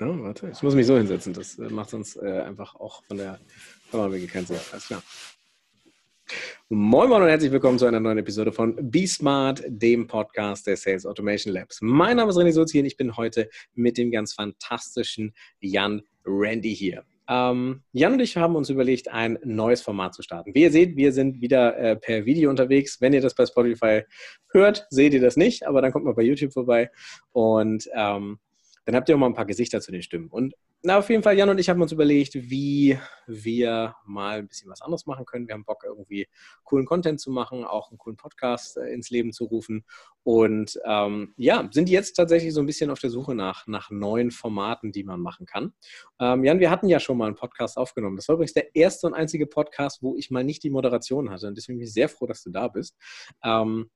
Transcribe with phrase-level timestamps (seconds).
[0.00, 1.32] Ja, warte, ich muss mich so hinsetzen.
[1.34, 3.38] Das äh, macht sonst äh, einfach auch von der
[3.92, 4.56] Kamera keinen Sinn.
[4.72, 5.02] Alles klar.
[6.68, 10.76] Moin Moin und herzlich willkommen zu einer neuen Episode von Be Smart, dem Podcast der
[10.76, 11.78] Sales Automation Labs.
[11.80, 16.74] Mein Name ist René Sozi und ich bin heute mit dem ganz fantastischen Jan Randy
[16.74, 17.04] hier.
[17.28, 20.54] Ähm, Jan und ich haben uns überlegt, ein neues Format zu starten.
[20.54, 23.00] Wie ihr seht, wir sind wieder äh, per Video unterwegs.
[23.00, 24.02] Wenn ihr das bei Spotify
[24.50, 26.90] hört, seht ihr das nicht, aber dann kommt mal bei YouTube vorbei.
[27.30, 28.40] Und ähm,
[28.84, 30.28] dann habt ihr auch mal ein paar Gesichter zu den Stimmen.
[30.28, 34.48] Und na, auf jeden Fall, Jan und ich haben uns überlegt, wie wir mal ein
[34.48, 35.48] bisschen was anderes machen können.
[35.48, 36.28] Wir haben Bock, irgendwie
[36.62, 39.86] coolen Content zu machen, auch einen coolen Podcast äh, ins Leben zu rufen.
[40.24, 44.30] Und ähm, ja, sind jetzt tatsächlich so ein bisschen auf der Suche nach, nach neuen
[44.30, 45.72] Formaten, die man machen kann.
[46.20, 48.16] Ähm, Jan, wir hatten ja schon mal einen Podcast aufgenommen.
[48.16, 51.48] Das war übrigens der erste und einzige Podcast, wo ich mal nicht die Moderation hatte.
[51.48, 52.94] Und deswegen bin ich sehr froh, dass du da bist.
[53.42, 53.88] Ähm,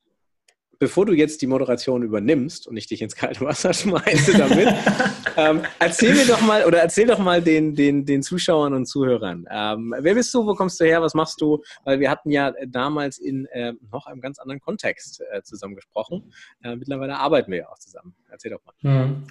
[0.78, 4.68] bevor du jetzt die Moderation übernimmst und ich dich ins kalte Wasser schmeiße damit,
[5.36, 9.46] ähm, erzähl mir doch mal oder erzähl doch mal den, den, den Zuschauern und Zuhörern.
[9.50, 11.62] Ähm, wer bist du, wo kommst du her, was machst du?
[11.84, 16.32] Weil wir hatten ja damals in äh, noch einem ganz anderen Kontext äh, zusammen gesprochen.
[16.62, 18.14] Äh, mittlerweile arbeiten wir ja auch zusammen.
[18.30, 18.74] Erzähl doch mal.
[18.82, 19.24] Hm.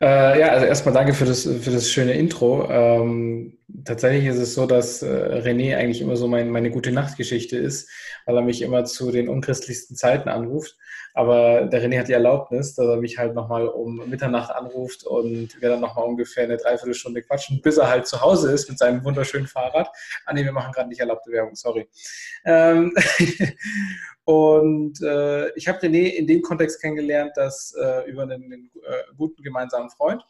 [0.00, 2.68] Äh, ja, also erstmal danke für das, für das schöne Intro.
[2.70, 7.56] Ähm, tatsächlich ist es so, dass äh, René eigentlich immer so mein, meine gute Nachtgeschichte
[7.56, 7.88] ist,
[8.24, 10.67] weil er mich immer zu den unchristlichsten Zeiten anruft.
[11.14, 15.60] Aber der René hat die Erlaubnis, dass er mich halt nochmal um Mitternacht anruft und
[15.60, 19.02] wir dann nochmal ungefähr eine Dreiviertelstunde quatschen, bis er halt zu Hause ist mit seinem
[19.04, 19.88] wunderschönen Fahrrad.
[20.26, 21.88] Ah nee, wir machen gerade nicht erlaubte Werbung, sorry.
[22.44, 22.94] Ähm
[24.24, 29.14] und äh, ich habe René in dem Kontext kennengelernt, dass äh, über einen, einen äh,
[29.16, 30.22] guten gemeinsamen Freund.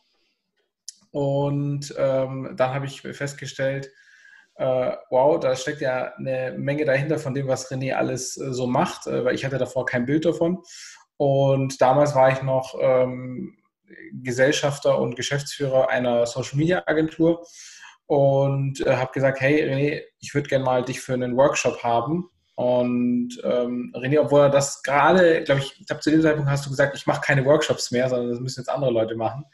[1.10, 3.90] Und ähm, dann habe ich festgestellt,
[4.58, 8.66] äh, wow, da steckt ja eine Menge dahinter von dem, was René alles äh, so
[8.66, 10.62] macht, äh, weil ich hatte davor kein Bild davon.
[11.16, 13.56] Und damals war ich noch ähm,
[14.12, 17.46] Gesellschafter und Geschäftsführer einer Social Media Agentur
[18.06, 22.28] und äh, habe gesagt, hey René, ich würde gerne mal dich für einen Workshop haben.
[22.56, 26.66] Und ähm, René, obwohl er das gerade, glaube ich, ich glaube zu dem Zeitpunkt hast
[26.66, 29.44] du gesagt, ich mache keine Workshops mehr, sondern das müssen jetzt andere Leute machen.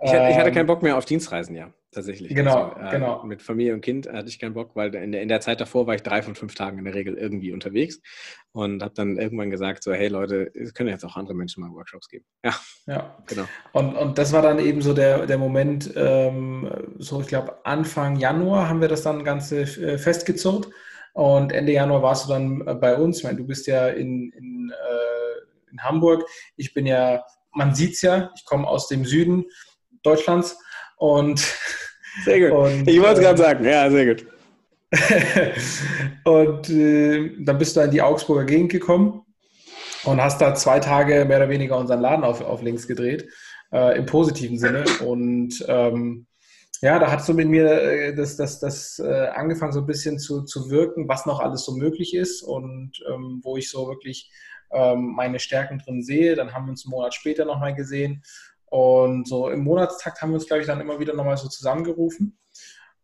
[0.00, 2.34] Ich, ähm, ich hatte keinen Bock mehr auf Dienstreisen, ja tatsächlich.
[2.34, 3.24] Genau, also, äh, genau.
[3.24, 5.86] Mit Familie und Kind hatte ich keinen Bock, weil in der, in der Zeit davor
[5.86, 8.00] war ich drei von fünf Tagen in der Regel irgendwie unterwegs
[8.52, 11.72] und habe dann irgendwann gesagt, so, hey Leute, es können jetzt auch andere Menschen mal
[11.72, 12.24] Workshops geben.
[12.44, 12.54] Ja,
[12.86, 13.16] ja.
[13.26, 13.44] genau.
[13.72, 18.16] Und, und das war dann eben so der, der Moment, ähm, so ich glaube Anfang
[18.16, 20.68] Januar haben wir das dann Ganze äh, festgezurrt
[21.14, 23.18] und Ende Januar warst du dann äh, bei uns.
[23.18, 26.24] Ich meine, du bist ja in, in, äh, in Hamburg.
[26.56, 29.46] Ich bin ja, man sieht es ja, ich komme aus dem Süden
[30.06, 30.56] Deutschlands
[30.96, 31.44] und
[32.24, 32.58] sehr gut.
[32.58, 34.26] Und, ich wollte es gerade sagen, ja, sehr gut.
[36.24, 39.22] und äh, dann bist du in die Augsburger Gegend gekommen
[40.04, 43.28] und hast da zwei Tage mehr oder weniger unseren Laden auf, auf links gedreht,
[43.72, 44.84] äh, im positiven Sinne.
[45.04, 46.26] Und ähm,
[46.82, 50.18] ja, da hat du mit mir äh, das, das, das äh, angefangen, so ein bisschen
[50.18, 54.30] zu, zu wirken, was noch alles so möglich ist und ähm, wo ich so wirklich
[54.72, 56.36] ähm, meine Stärken drin sehe.
[56.36, 58.22] Dann haben wir uns einen Monat später nochmal gesehen
[58.66, 62.38] und so im Monatstakt haben wir uns, glaube ich, dann immer wieder nochmal so zusammengerufen.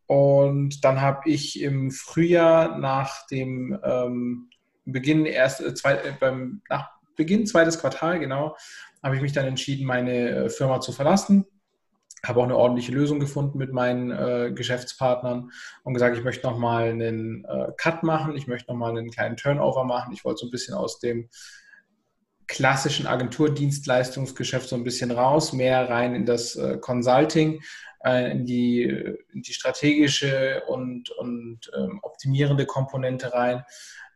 [0.07, 4.51] Und dann habe ich im Frühjahr nach dem ähm,
[4.85, 8.57] Beginn erst äh, zwei, äh, beim nach Beginn zweites Quartal genau
[9.03, 11.47] habe ich mich dann entschieden, meine äh, Firma zu verlassen.
[12.25, 15.51] Habe auch eine ordentliche Lösung gefunden mit meinen äh, Geschäftspartnern
[15.83, 19.85] und gesagt, ich möchte nochmal einen äh, Cut machen, ich möchte nochmal einen kleinen Turnover
[19.85, 20.13] machen.
[20.13, 21.29] Ich wollte so ein bisschen aus dem
[22.53, 27.63] klassischen Agenturdienstleistungsgeschäft so ein bisschen raus, mehr rein in das äh, Consulting,
[28.05, 33.65] äh, in, die, in die strategische und, und ähm, optimierende Komponente rein.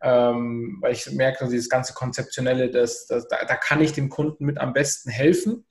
[0.03, 4.11] Ähm, weil ich merke, dass dieses ganze Konzeptionelle, das, das, da, da, kann ich dem
[4.11, 5.65] Kunden mit am besten helfen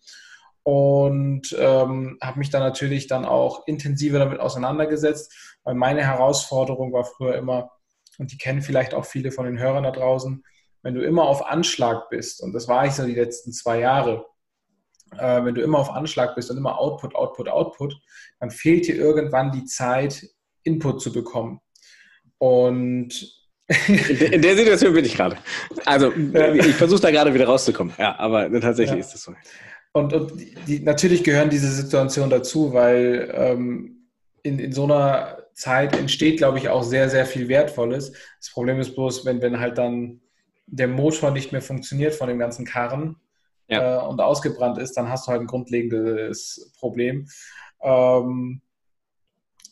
[0.64, 5.32] und ähm, habe mich dann natürlich dann auch intensiver damit auseinandergesetzt,
[5.64, 7.70] weil meine Herausforderung war früher immer,
[8.18, 10.44] und die kennen vielleicht auch viele von den Hörern da draußen,
[10.86, 14.24] wenn du immer auf Anschlag bist, und das war ich so die letzten zwei Jahre,
[15.18, 17.96] äh, wenn du immer auf Anschlag bist und immer Output, Output, Output,
[18.40, 20.28] dann fehlt dir irgendwann die Zeit,
[20.62, 21.60] Input zu bekommen.
[22.38, 23.10] Und
[23.88, 25.38] in der Situation bin ich gerade.
[25.86, 27.96] Also ich versuche da gerade wieder rauszukommen.
[27.98, 29.06] Ja, aber tatsächlich ja.
[29.06, 29.34] ist das so.
[29.92, 30.34] Und, und
[30.68, 34.12] die, natürlich gehören diese Situationen dazu, weil ähm,
[34.44, 38.12] in, in so einer Zeit entsteht, glaube ich, auch sehr, sehr viel Wertvolles.
[38.40, 40.22] Das Problem ist bloß, wenn, wenn halt dann
[40.68, 43.18] der Motor nicht mehr funktioniert von dem ganzen Karren
[43.68, 44.00] ja.
[44.00, 47.28] äh, und ausgebrannt ist, dann hast du halt ein grundlegendes Problem.
[47.82, 48.62] Ähm,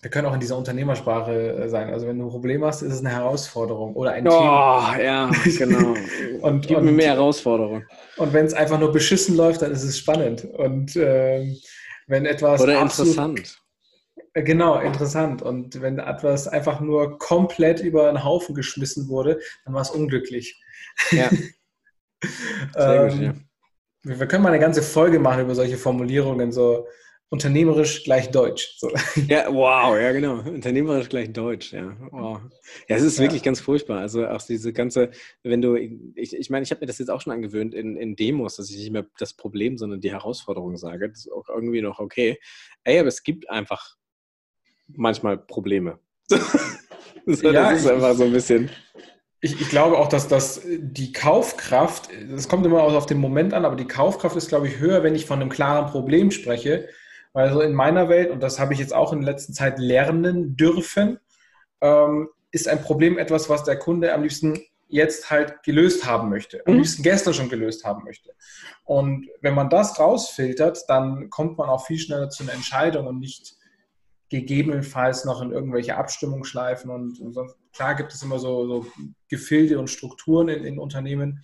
[0.04, 1.92] wir können auch in dieser Unternehmersprache äh, sein.
[1.92, 5.00] Also wenn du ein Problem hast, ist es eine Herausforderung oder ein oh, Thema.
[5.02, 5.94] ja, genau.
[6.42, 7.88] und, Gib und, mir mehr Herausforderungen.
[8.18, 10.44] Und wenn es einfach nur beschissen läuft, dann ist es spannend.
[10.44, 11.58] Und ähm,
[12.08, 12.62] wenn etwas.
[12.62, 13.60] Oder interessant.
[14.34, 15.42] Äh, genau, interessant.
[15.42, 20.62] Und wenn etwas einfach nur komplett über einen Haufen geschmissen wurde, dann war es unglücklich.
[21.12, 21.30] Ja.
[22.76, 23.34] Sehr gut, ähm, ja.
[24.18, 26.88] Wir können mal eine ganze Folge machen über solche Formulierungen, so
[27.34, 28.76] unternehmerisch gleich Deutsch.
[28.78, 28.92] So.
[29.28, 30.36] Ja, wow, ja genau.
[30.42, 31.98] Unternehmerisch gleich Deutsch, ja.
[32.12, 32.42] Wow.
[32.88, 33.24] Ja, es ist ja.
[33.24, 34.02] wirklich ganz furchtbar.
[34.02, 35.10] Also auch diese ganze,
[35.42, 38.16] wenn du, ich, ich meine, ich habe mir das jetzt auch schon angewöhnt in, in
[38.16, 41.10] Demos, dass ich nicht mehr das Problem, sondern die Herausforderung sage.
[41.10, 42.40] Das ist auch irgendwie noch okay.
[42.84, 43.96] Ey, aber es gibt einfach
[44.88, 45.98] manchmal Probleme.
[46.30, 48.70] so, ja, das ist einfach so ein bisschen.
[49.44, 53.66] Ich, ich, glaube auch, dass das die Kaufkraft, das kommt immer auf den Moment an,
[53.66, 56.88] aber die Kaufkraft ist, glaube ich, höher, wenn ich von einem klaren Problem spreche.
[57.34, 59.80] Weil so in meiner Welt, und das habe ich jetzt auch in der letzten Zeit
[59.80, 61.20] lernen dürfen,
[61.82, 66.66] ähm, ist ein Problem etwas, was der Kunde am liebsten jetzt halt gelöst haben möchte,
[66.66, 66.80] am mhm.
[66.80, 68.30] liebsten gestern schon gelöst haben möchte.
[68.86, 73.20] Und wenn man das rausfiltert, dann kommt man auch viel schneller zu einer Entscheidung und
[73.20, 73.56] nicht
[74.34, 77.56] gegebenenfalls noch in irgendwelche Abstimmungsschleifen und, und sonst.
[77.72, 78.88] Klar gibt es immer so, so
[79.30, 81.44] Gefilde und Strukturen in, in, Unternehmen,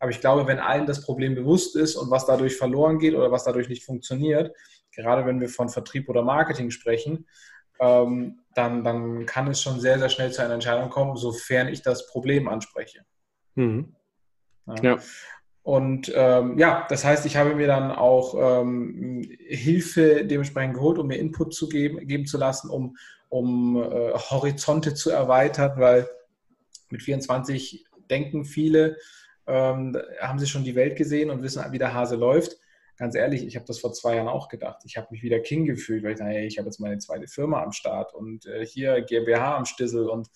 [0.00, 3.30] aber ich glaube, wenn allen das Problem bewusst ist und was dadurch verloren geht oder
[3.30, 4.52] was dadurch nicht funktioniert,
[4.90, 7.28] gerade wenn wir von Vertrieb oder Marketing sprechen,
[7.78, 11.82] ähm, dann, dann kann es schon sehr, sehr schnell zu einer Entscheidung kommen, sofern ich
[11.82, 13.04] das Problem anspreche.
[13.54, 13.94] Mhm.
[14.66, 14.82] Ja.
[14.82, 14.98] ja.
[15.64, 21.06] Und ähm, ja, das heißt, ich habe mir dann auch ähm, Hilfe dementsprechend geholt, um
[21.06, 22.98] mir Input zu geben, geben zu lassen, um,
[23.30, 26.06] um äh, Horizonte zu erweitern, weil
[26.90, 28.98] mit 24 denken viele,
[29.46, 32.58] ähm, haben sie schon die Welt gesehen und wissen, wie der Hase läuft.
[32.98, 34.82] Ganz ehrlich, ich habe das vor zwei Jahren auch gedacht.
[34.84, 37.26] Ich habe mich wieder King gefühlt, weil ich dachte, hey, ich habe jetzt meine zweite
[37.26, 40.28] Firma am Start und äh, hier GmbH am Stissel und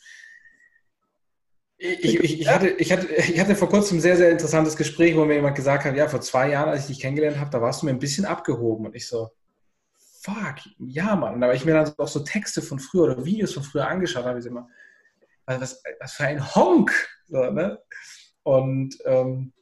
[1.78, 5.16] ich, ich, ich, hatte, ich, hatte, ich hatte vor kurzem ein sehr, sehr interessantes Gespräch,
[5.16, 7.62] wo mir jemand gesagt hat, ja, vor zwei Jahren, als ich dich kennengelernt habe, da
[7.62, 8.86] warst du mir ein bisschen abgehoben.
[8.86, 9.30] Und ich so,
[10.20, 11.34] fuck, ja, Mann.
[11.34, 13.86] Und da habe ich mir dann auch so Texte von früher oder Videos von früher
[13.86, 14.68] angeschaut, habe ich immer,
[15.46, 16.92] was, was für ein Honk.
[17.28, 17.78] So, ne?
[18.42, 19.52] Und ähm,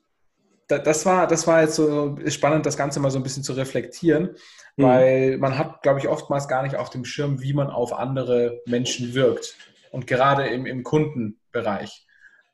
[0.69, 4.37] das, war, das war jetzt so spannend, das Ganze mal so ein bisschen zu reflektieren,
[4.77, 4.83] mhm.
[4.83, 8.63] weil man hat, glaube ich, oftmals gar nicht auf dem Schirm, wie man auf andere
[8.65, 9.57] Menschen wirkt.
[9.91, 12.06] Und gerade im, im Kundenbereich.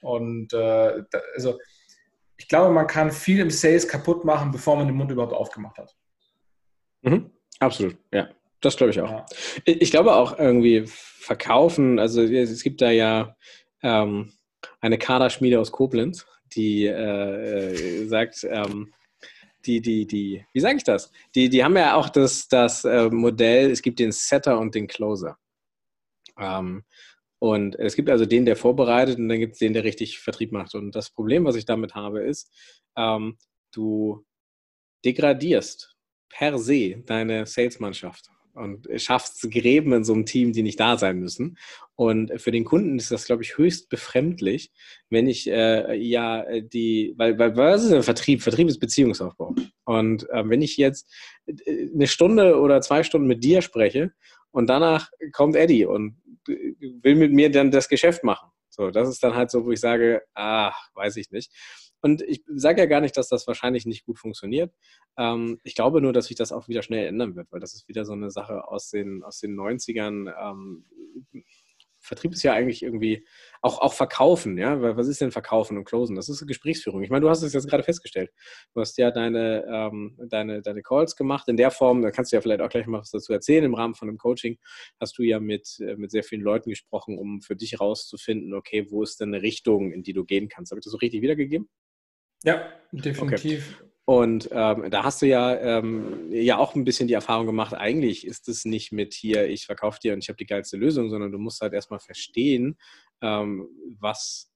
[0.02, 1.58] Und äh, da, also
[2.36, 5.78] ich glaube, man kann viel im Sales kaputt machen, bevor man den Mund überhaupt aufgemacht
[5.78, 5.96] hat.
[7.02, 7.30] Mhm.
[7.60, 8.28] Absolut, ja.
[8.60, 9.10] Das glaube ich auch.
[9.10, 9.26] Ja.
[9.64, 13.36] Ich glaube auch irgendwie verkaufen, also es gibt da ja
[13.82, 14.32] ähm,
[14.80, 18.92] eine Kaderschmiede aus Koblenz, die äh, äh, sagt, ähm,
[19.66, 21.10] die, die, die, wie sage ich das?
[21.34, 24.88] Die, die haben ja auch das, das äh, Modell, es gibt den Setter und den
[24.88, 25.38] Closer.
[26.38, 26.84] Ähm,
[27.42, 30.52] und es gibt also den, der vorbereitet und dann gibt es den, der richtig Vertrieb
[30.52, 30.76] macht.
[30.76, 32.52] Und das Problem, was ich damit habe, ist,
[32.96, 33.36] ähm,
[33.72, 34.24] du
[35.04, 35.96] degradierst
[36.28, 41.18] per se deine Salesmannschaft und schaffst Gräben in so einem Team, die nicht da sein
[41.18, 41.58] müssen.
[41.96, 44.70] Und für den Kunden ist das, glaube ich, höchst befremdlich,
[45.10, 48.42] wenn ich äh, ja die, weil, weil was ist ein Vertrieb?
[48.42, 49.56] Vertrieb ist Beziehungsaufbau.
[49.84, 51.12] Und äh, wenn ich jetzt
[51.46, 54.12] äh, eine Stunde oder zwei Stunden mit dir spreche
[54.52, 58.50] und danach kommt Eddie und will mit mir dann das Geschäft machen.
[58.68, 61.52] So, das ist dann halt so, wo ich sage, ach, weiß ich nicht.
[62.00, 64.74] Und ich sage ja gar nicht, dass das wahrscheinlich nicht gut funktioniert.
[65.16, 67.86] Ähm, ich glaube nur, dass sich das auch wieder schnell ändern wird, weil das ist
[67.86, 70.32] wieder so eine Sache aus den, aus den 90ern.
[70.40, 70.84] Ähm,
[72.12, 73.26] Vertrieb ist ja eigentlich irgendwie
[73.62, 74.82] auch, auch Verkaufen, ja.
[74.98, 76.14] Was ist denn Verkaufen und Closen?
[76.14, 77.02] Das ist eine Gesprächsführung.
[77.02, 78.30] Ich meine, du hast es jetzt gerade festgestellt.
[78.74, 82.36] Du hast ja deine, ähm, deine, deine Calls gemacht in der Form, da kannst du
[82.36, 83.64] ja vielleicht auch gleich mal was dazu erzählen.
[83.64, 84.58] Im Rahmen von einem Coaching
[85.00, 88.86] hast du ja mit, äh, mit sehr vielen Leuten gesprochen, um für dich herauszufinden, okay,
[88.90, 90.70] wo ist denn eine Richtung, in die du gehen kannst.
[90.70, 91.70] Habe ich das so richtig wiedergegeben?
[92.44, 93.80] Ja, definitiv.
[93.80, 93.91] Okay.
[94.04, 98.26] Und ähm, da hast du ja, ähm, ja auch ein bisschen die Erfahrung gemacht, eigentlich
[98.26, 101.30] ist es nicht mit hier, ich verkaufe dir und ich habe die geilste Lösung, sondern
[101.30, 102.76] du musst halt erstmal verstehen,
[103.20, 103.68] ähm,
[104.00, 104.52] was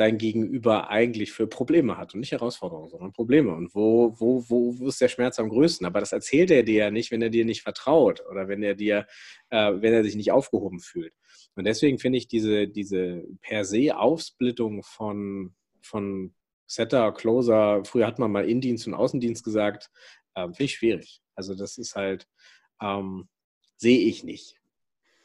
[0.00, 3.54] dein Gegenüber eigentlich für Probleme hat und nicht Herausforderungen, sondern Probleme.
[3.54, 5.86] Und wo, wo, wo, wo ist der Schmerz am größten?
[5.86, 8.74] Aber das erzählt er dir ja nicht, wenn er dir nicht vertraut oder wenn er
[8.74, 9.06] dir,
[9.50, 11.12] äh, wenn er sich nicht aufgehoben fühlt.
[11.54, 16.32] Und deswegen finde ich diese, diese per se Aufsplittung von, von
[16.70, 19.90] Setter, Closer, früher hat man mal Indienst und Außendienst gesagt,
[20.36, 21.20] ähm, finde ich schwierig.
[21.34, 22.28] Also das ist halt,
[22.80, 23.28] ähm,
[23.76, 24.54] sehe ich nicht.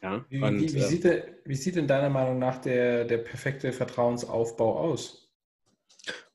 [0.02, 0.25] Ja?
[0.30, 3.20] Wie, und, wie, wie, äh, sieht der, wie, sieht denn deiner Meinung nach der, der
[3.20, 5.30] perfekte Vertrauensaufbau aus?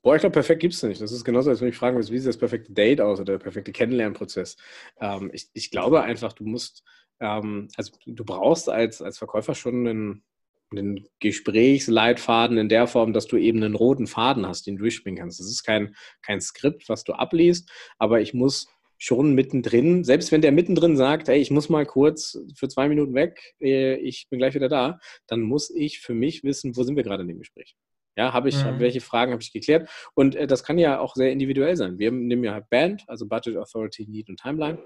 [0.01, 1.01] Boah, ich glaube, perfekt gibt es nicht.
[1.01, 3.33] Das ist genauso, als wenn ich fragen würde, wie sieht das perfekte Date aus oder
[3.33, 4.55] der perfekte Kennenlernprozess?
[5.01, 6.83] Ähm, ich, ich, glaube einfach, du musst,
[7.19, 10.23] ähm, also du brauchst als, als Verkäufer schon einen,
[10.71, 15.17] einen Gesprächsleitfaden in der Form, dass du eben einen roten Faden hast, den du durchspielen
[15.17, 15.39] kannst.
[15.39, 20.41] Das ist kein, kein Skript, was du abliest, aber ich muss schon mittendrin, selbst wenn
[20.41, 24.37] der mittendrin sagt, hey, ich muss mal kurz für zwei Minuten weg, äh, ich bin
[24.37, 27.39] gleich wieder da, dann muss ich für mich wissen, wo sind wir gerade in dem
[27.39, 27.75] Gespräch.
[28.15, 28.79] Ja, habe ich, mhm.
[28.79, 29.89] welche Fragen habe ich geklärt?
[30.13, 31.97] Und äh, das kann ja auch sehr individuell sein.
[31.97, 34.77] Wir nehmen ja Band, also Budget, Authority, Need und Timeline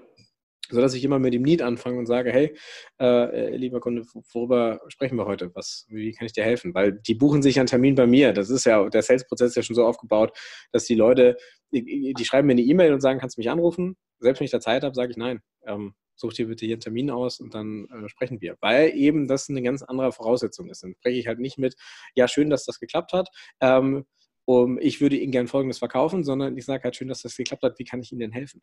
[0.70, 2.56] so dass ich immer mit dem Need anfange und sage, hey,
[3.00, 5.54] äh, äh, lieber Kunde, worüber sprechen wir heute?
[5.54, 6.74] Was, wie kann ich dir helfen?
[6.74, 8.32] Weil die buchen sich einen Termin bei mir.
[8.32, 10.36] Das ist ja, der Sales-Prozess ist ja schon so aufgebaut,
[10.72, 11.36] dass die Leute,
[11.72, 13.96] die, die schreiben mir eine E-Mail und sagen, kannst du mich anrufen?
[14.18, 15.40] Selbst wenn ich da Zeit habe, sage ich nein.
[15.66, 18.56] Ähm, such dir bitte hier einen Termin aus und dann äh, sprechen wir.
[18.60, 20.82] Weil eben das eine ganz andere Voraussetzung ist.
[20.82, 21.76] Dann spreche ich halt nicht mit,
[22.14, 23.28] ja, schön, dass das geklappt hat.
[23.60, 24.04] Ähm,
[24.46, 27.62] um, ich würde Ihnen gern Folgendes verkaufen, sondern ich sage halt, schön, dass das geklappt
[27.64, 27.78] hat.
[27.78, 28.62] Wie kann ich Ihnen denn helfen?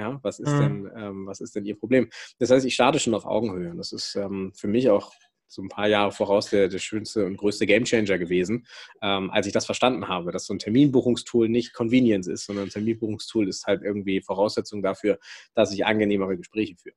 [0.00, 0.60] Ja, was ist mhm.
[0.60, 2.08] denn, ähm, was ist denn Ihr Problem?
[2.38, 3.70] Das heißt, ich starte schon auf Augenhöhe.
[3.70, 5.12] Und das ist ähm, für mich auch
[5.46, 8.66] so ein paar Jahre voraus der, der schönste und größte Gamechanger gewesen,
[9.02, 12.70] ähm, als ich das verstanden habe, dass so ein Terminbuchungstool nicht Convenience ist, sondern ein
[12.70, 15.18] Terminbuchungstool ist halt irgendwie Voraussetzung dafür,
[15.54, 16.96] dass ich angenehmere Gespräche führe.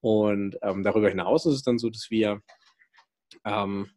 [0.00, 2.42] Und ähm, darüber hinaus ist es dann so, dass wir
[3.44, 3.90] ähm,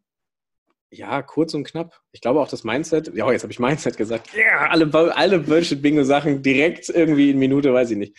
[0.93, 1.99] ja, kurz und knapp.
[2.11, 5.39] Ich glaube auch das Mindset, ja, jetzt habe ich Mindset gesagt, ja, yeah, alle, alle
[5.39, 8.17] Bullshit-Bingo-Sachen direkt irgendwie in Minute, weiß ich nicht.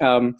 [0.00, 0.36] Ähm,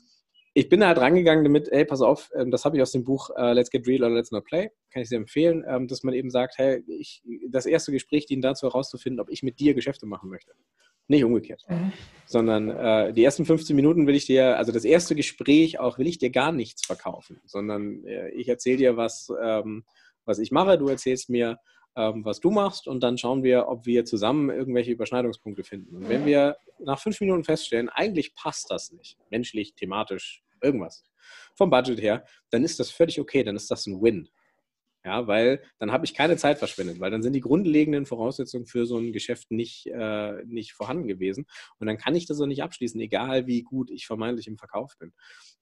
[0.54, 3.04] ich bin da halt rangegangen damit, ey, pass auf, ähm, das habe ich aus dem
[3.04, 6.02] Buch uh, Let's Get Real oder Let's Not Play, kann ich sehr empfehlen, ähm, dass
[6.02, 9.74] man eben sagt, hey, ich, das erste Gespräch dient dazu herauszufinden, ob ich mit dir
[9.74, 10.52] Geschäfte machen möchte.
[11.08, 11.62] Nicht umgekehrt.
[11.68, 11.92] Mhm.
[12.24, 16.06] Sondern äh, die ersten 15 Minuten will ich dir, also das erste Gespräch auch, will
[16.06, 19.84] ich dir gar nichts verkaufen, sondern äh, ich erzähle dir, was, ähm,
[20.26, 21.58] was ich mache, du erzählst mir,
[21.96, 25.96] ähm, was du machst und dann schauen wir, ob wir zusammen irgendwelche Überschneidungspunkte finden.
[25.96, 31.04] Und wenn wir nach fünf Minuten feststellen, eigentlich passt das nicht, menschlich, thematisch, irgendwas,
[31.54, 34.28] vom Budget her, dann ist das völlig okay, dann ist das ein Win.
[35.06, 38.86] Ja, weil dann habe ich keine Zeit verschwendet, weil dann sind die grundlegenden Voraussetzungen für
[38.86, 41.46] so ein Geschäft nicht, äh, nicht vorhanden gewesen.
[41.78, 44.98] Und dann kann ich das auch nicht abschließen, egal wie gut ich vermeintlich im Verkauf
[44.98, 45.12] bin.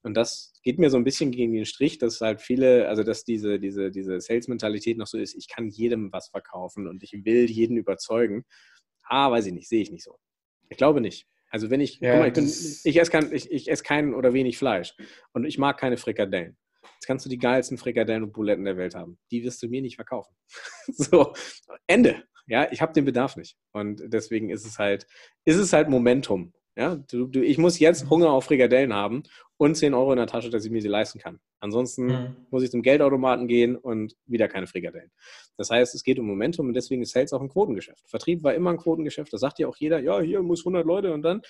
[0.03, 3.25] Und das geht mir so ein bisschen gegen den Strich, dass halt viele, also dass
[3.25, 7.51] diese, diese, diese Sales-Mentalität noch so ist, ich kann jedem was verkaufen und ich will
[7.51, 8.47] jeden überzeugen.
[9.03, 10.17] Ah, weiß ich nicht, sehe ich nicht so.
[10.71, 11.27] Ich glaube nicht.
[11.51, 14.57] Also wenn ich, ja, mal, ich, ich, esse kein, ich, ich esse kein oder wenig
[14.57, 14.95] Fleisch
[15.35, 16.57] und ich mag keine Frikadellen.
[17.05, 19.19] Jetzt kannst du die geilsten Frikadellen und Buletten der Welt haben.
[19.31, 20.35] Die wirst du mir nicht verkaufen.
[20.87, 21.35] so,
[21.87, 22.23] Ende.
[22.47, 23.59] Ja, ich habe den Bedarf nicht.
[23.73, 25.07] Und deswegen ist es halt,
[25.45, 26.55] ist es halt Momentum.
[26.79, 29.25] Ja, du, du, ich muss jetzt Hunger auf Frikadellen haben
[29.59, 31.41] und 10 Euro in der Tasche, dass ich mir sie leisten kann.
[31.61, 32.37] Ansonsten mhm.
[32.51, 35.13] muss ich zum Geldautomaten gehen und wieder keine Frikadellen.
[35.59, 38.09] Das heißt, es geht um Momentum und deswegen ist Sales auch ein Quotengeschäft.
[38.09, 39.31] Vertrieb war immer ein Quotengeschäft.
[39.31, 41.43] Das sagt ja auch jeder, ja, hier muss 100 Leute und dann.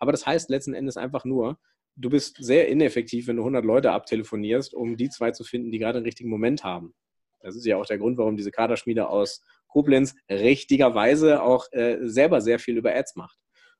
[0.00, 1.60] Aber das heißt letzten Endes einfach nur,
[1.96, 5.78] du bist sehr ineffektiv, wenn du 100 Leute abtelefonierst, um die zwei zu finden, die
[5.78, 6.94] gerade einen richtigen Moment haben.
[7.40, 12.40] Das ist ja auch der Grund, warum diese Kaderschmiede aus Koblenz richtigerweise auch äh, selber
[12.40, 13.38] sehr viel über Ads macht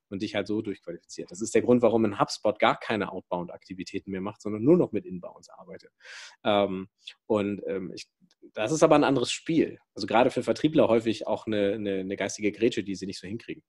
[0.08, 1.30] und dich halt so durchqualifiziert.
[1.30, 4.92] Das ist der Grund, warum ein HubSpot gar keine Outbound-Aktivitäten mehr macht, sondern nur noch
[4.92, 5.92] mit Inbounds arbeitet.
[6.44, 6.88] Ähm,
[7.26, 8.06] und ähm, ich,
[8.54, 9.78] das ist aber ein anderes Spiel.
[9.94, 13.26] Also gerade für Vertriebler häufig auch eine, eine, eine geistige Grätsche, die sie nicht so
[13.26, 13.62] hinkriegen.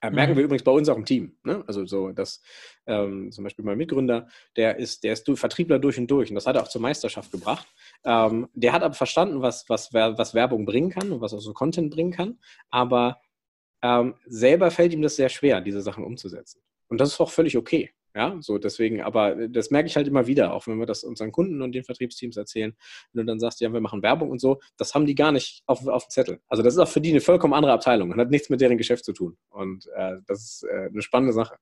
[0.00, 0.36] Äh, merken mhm.
[0.38, 1.36] wir übrigens bei uns auch im Team.
[1.44, 1.64] Ne?
[1.66, 2.42] Also so, dass
[2.86, 6.46] ähm, zum Beispiel mein Mitgründer, der ist, der ist Vertriebler durch und durch und das
[6.46, 7.66] hat er auch zur Meisterschaft gebracht.
[8.04, 11.52] Ähm, der hat aber verstanden, was, was, was Werbung bringen kann und was auch so
[11.52, 12.38] Content bringen kann,
[12.70, 13.20] aber
[13.82, 16.62] ähm, selber fällt ihm das sehr schwer, diese Sachen umzusetzen.
[16.88, 17.90] Und das ist auch völlig okay.
[18.16, 21.32] Ja, so deswegen, aber das merke ich halt immer wieder, auch wenn wir das unseren
[21.32, 22.76] Kunden und den Vertriebsteams erzählen.
[23.12, 25.64] Wenn du dann sagst, ja, wir machen Werbung und so, das haben die gar nicht
[25.66, 26.40] auf, auf dem Zettel.
[26.48, 28.78] Also das ist auch für die eine vollkommen andere Abteilung und hat nichts mit deren
[28.78, 29.36] Geschäft zu tun.
[29.50, 31.56] Und äh, das ist äh, eine spannende Sache.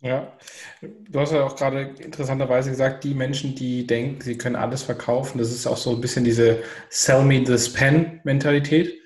[0.00, 0.36] Ja,
[0.82, 5.38] du hast ja auch gerade interessanterweise gesagt, die Menschen, die denken, sie können alles verkaufen,
[5.38, 9.00] das ist auch so ein bisschen diese Sell me this pen Mentalität.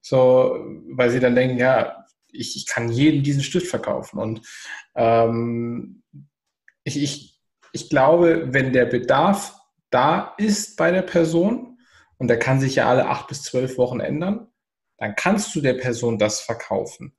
[0.00, 0.58] So,
[0.90, 2.01] weil sie dann denken, ja,
[2.32, 4.18] ich, ich kann jedem diesen Stift verkaufen.
[4.18, 4.42] Und
[4.94, 6.02] ähm,
[6.84, 7.40] ich, ich,
[7.72, 9.54] ich glaube, wenn der Bedarf
[9.90, 11.72] da ist bei der Person,
[12.22, 14.46] und der kann sich ja alle acht bis zwölf Wochen ändern,
[14.96, 17.16] dann kannst du der Person das verkaufen.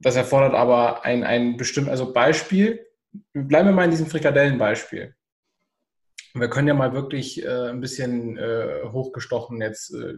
[0.00, 2.84] Das erfordert aber ein, ein bestimmtes, also Beispiel,
[3.32, 5.14] bleiben wir mal in diesem Frikadellenbeispiel.
[6.34, 10.14] Wir können ja mal wirklich äh, ein bisschen äh, hochgestochen jetzt äh,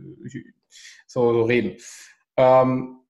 [1.06, 1.76] so, so, reden.
[2.38, 3.00] Ähm,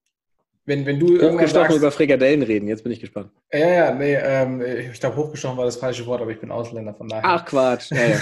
[0.66, 3.30] wenn, wenn du hochgestochen sagst, über Frikadellen reden, jetzt bin ich gespannt.
[3.52, 6.92] Ja, ja, nee, ähm, ich glaube, hochgestochen war das falsche Wort, aber ich bin Ausländer
[6.92, 7.24] von daher.
[7.24, 7.92] Ach Quatsch.
[7.92, 8.20] Ja, ja.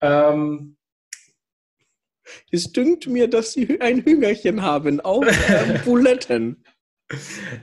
[0.36, 0.76] ähm,
[2.52, 6.62] es dünkt mir, dass Sie ein Hüngerchen haben auf äh, Buletten.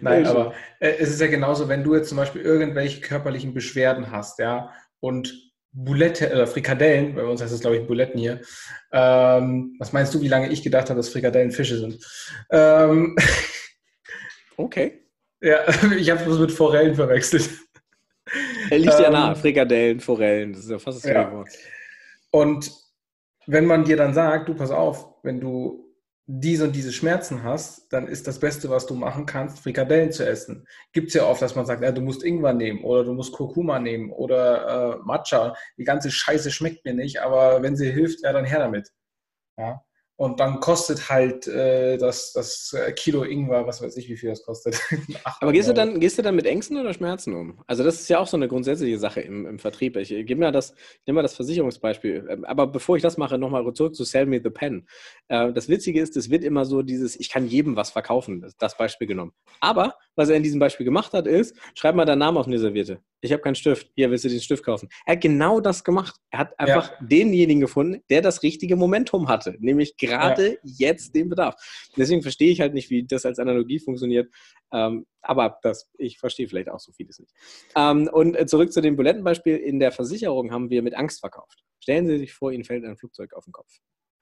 [0.01, 4.11] Nein, aber äh, es ist ja genauso, wenn du jetzt zum Beispiel irgendwelche körperlichen Beschwerden
[4.11, 8.41] hast, ja, und Boulette oder äh, Frikadellen, bei uns heißt es glaube ich Buletten hier.
[8.91, 12.03] Ähm, was meinst du, wie lange ich gedacht habe, dass Frikadellen Fische sind?
[12.51, 13.15] Ähm,
[14.57, 15.05] okay.
[15.41, 15.59] Ja,
[15.97, 17.49] ich habe es mit Forellen verwechselt.
[18.69, 21.31] Er liegt ja ähm, nah, Frikadellen, Forellen, das ist ja fast das ja.
[21.31, 21.49] Wort.
[22.31, 22.71] Und
[23.47, 25.90] wenn man dir dann sagt, du pass auf, wenn du
[26.33, 30.25] diese und diese Schmerzen hast, dann ist das Beste, was du machen kannst, Frikadellen zu
[30.25, 30.65] essen.
[30.93, 33.33] Gibt es ja oft, dass man sagt, ja, du musst Ingwer nehmen oder du musst
[33.33, 35.53] Kurkuma nehmen oder äh, Matcha.
[35.77, 38.89] Die ganze Scheiße schmeckt mir nicht, aber wenn sie hilft, ja, dann her damit.
[39.57, 39.81] Ja?
[40.21, 44.29] Und dann kostet halt äh, das, das äh, Kilo Ingwer, was weiß ich, wie viel
[44.29, 44.79] das kostet.
[45.39, 47.63] Aber gehst du, dann, gehst du dann mit Ängsten oder Schmerzen um?
[47.65, 49.97] Also das ist ja auch so eine grundsätzliche Sache im, im Vertrieb.
[49.97, 50.75] Ich, ich gebe mir das,
[51.07, 52.27] nehme mal das Versicherungsbeispiel.
[52.29, 54.87] Ähm, aber bevor ich das mache, nochmal zurück zu Sell Me the Pen.
[55.27, 58.77] Äh, das Witzige ist, es wird immer so dieses, ich kann jedem was verkaufen, das
[58.77, 59.33] Beispiel genommen.
[59.59, 62.59] Aber was er in diesem Beispiel gemacht hat, ist, schreib mal deinen Namen auf eine
[62.59, 63.91] Serviette ich habe keinen Stift.
[63.95, 64.89] Hier, willst du den Stift kaufen?
[65.05, 66.15] Er hat genau das gemacht.
[66.31, 67.07] Er hat einfach ja.
[67.07, 70.89] denjenigen gefunden, der das richtige Momentum hatte, nämlich gerade ja.
[70.89, 71.55] jetzt den Bedarf.
[71.95, 74.33] Deswegen verstehe ich halt nicht, wie das als Analogie funktioniert.
[74.73, 77.31] Ähm, aber das, ich verstehe vielleicht auch so vieles nicht.
[77.75, 79.57] Ähm, und äh, zurück zu dem Bulettenbeispiel.
[79.57, 81.63] In der Versicherung haben wir mit Angst verkauft.
[81.79, 83.71] Stellen Sie sich vor, Ihnen fällt ein Flugzeug auf den Kopf.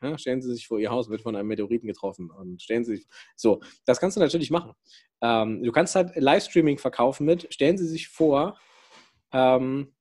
[0.02, 2.98] Ja, stellen Sie sich vor, Ihr Haus wird von einem Meteoriten getroffen und stellen Sie
[2.98, 3.08] sich.
[3.36, 4.74] So, das kannst du natürlich machen.
[5.22, 8.58] Ähm, du kannst halt Livestreaming verkaufen mit, stellen Sie sich vor,
[9.34, 9.94] ähm,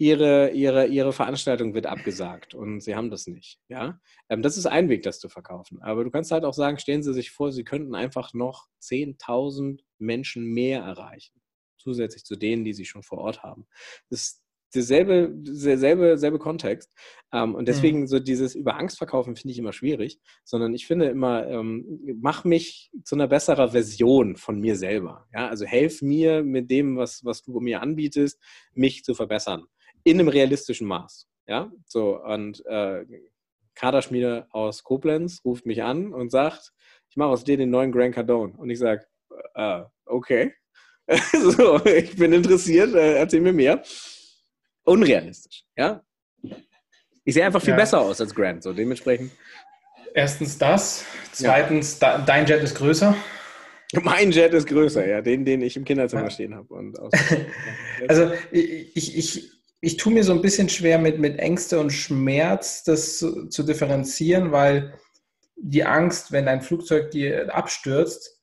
[0.00, 3.60] ihre, ihre, ihre Veranstaltung wird abgesagt und sie haben das nicht.
[3.68, 4.00] Ja?
[4.30, 5.82] Ähm, das ist ein Weg, das zu verkaufen.
[5.82, 9.80] Aber du kannst halt auch sagen, stellen Sie sich vor, Sie könnten einfach noch 10.000
[9.98, 11.38] Menschen mehr erreichen,
[11.76, 13.66] zusätzlich zu denen, die Sie schon vor Ort haben.
[14.08, 14.39] Das,
[14.74, 16.92] derselbe, derselbe selbe Kontext.
[17.32, 18.06] Ähm, und deswegen mhm.
[18.06, 22.44] so dieses über Angst verkaufen finde ich immer schwierig, sondern ich finde immer, ähm, mach
[22.44, 25.26] mich zu einer besseren Version von mir selber.
[25.32, 28.40] Ja, also helf mir mit dem, was, was du mir anbietest,
[28.74, 29.64] mich zu verbessern.
[30.04, 31.28] In einem realistischen Maß.
[31.46, 33.04] Ja, so und äh,
[33.74, 36.72] Kaderschmiede aus Koblenz ruft mich an und sagt,
[37.08, 38.54] ich mache aus dir den neuen Grand Cardone.
[38.56, 39.04] Und ich sage,
[39.54, 40.54] äh, okay.
[41.32, 43.82] so, ich bin interessiert, äh, erzähl mir mehr
[44.84, 45.64] unrealistisch.
[45.76, 46.02] Ja?
[47.24, 47.76] Ich sehe einfach viel ja.
[47.76, 49.30] besser aus als Grant, so dementsprechend.
[50.14, 51.04] Erstens das.
[51.32, 52.18] Zweitens, ja.
[52.18, 53.14] dein Jet ist größer.
[54.02, 56.30] Mein Jet ist größer, ja, den, den ich im Kinderzimmer ja.
[56.30, 56.92] stehen habe.
[58.08, 61.90] also ich, ich, ich, ich tue mir so ein bisschen schwer mit, mit Ängste und
[61.90, 64.94] Schmerz, das zu, zu differenzieren, weil
[65.56, 68.40] die Angst, wenn ein Flugzeug dir abstürzt,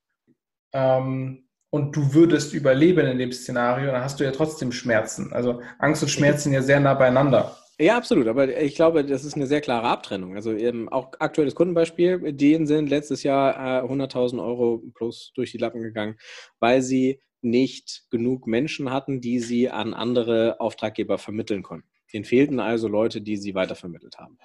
[0.74, 5.34] ähm, und du würdest überleben in dem Szenario, dann hast du ja trotzdem Schmerzen.
[5.34, 7.58] Also Angst und Schmerz sind ja sehr nah beieinander.
[7.80, 8.28] Ja, absolut.
[8.28, 10.36] Aber ich glaube, das ist eine sehr klare Abtrennung.
[10.36, 15.60] Also eben auch aktuelles Kundenbeispiel, denen sind letztes Jahr äh, 100.000 Euro plus durch die
[15.60, 16.18] Lappen gegangen,
[16.60, 21.88] weil sie nicht genug Menschen hatten, die sie an andere Auftraggeber vermitteln konnten.
[22.14, 24.38] Ihnen fehlten also Leute, die sie weitervermittelt haben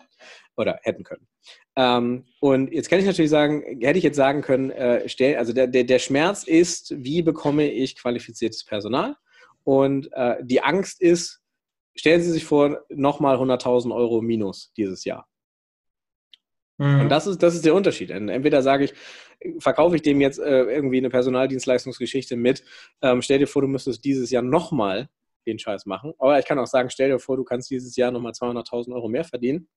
[0.57, 1.27] oder hätten können.
[1.77, 5.53] Ähm, und jetzt kann ich natürlich sagen, hätte ich jetzt sagen können, äh, stell, also
[5.53, 9.17] der, der, der Schmerz ist, wie bekomme ich qualifiziertes Personal?
[9.65, 11.41] Und äh, die Angst ist,
[11.95, 15.29] stellen Sie sich vor, nochmal 100.000 Euro minus dieses Jahr.
[16.79, 17.03] Mhm.
[17.03, 18.11] Und das ist, das ist der Unterschied.
[18.11, 18.95] Entweder sage ich,
[19.59, 22.65] verkaufe ich dem jetzt äh, irgendwie eine Personaldienstleistungsgeschichte mit,
[23.03, 25.09] ähm, stell dir vor, du müsstest dieses Jahr nochmal
[25.47, 26.13] den Scheiß machen.
[26.19, 29.09] Aber ich kann auch sagen, stell dir vor, du kannst dieses Jahr nochmal 200.000 Euro
[29.09, 29.69] mehr verdienen,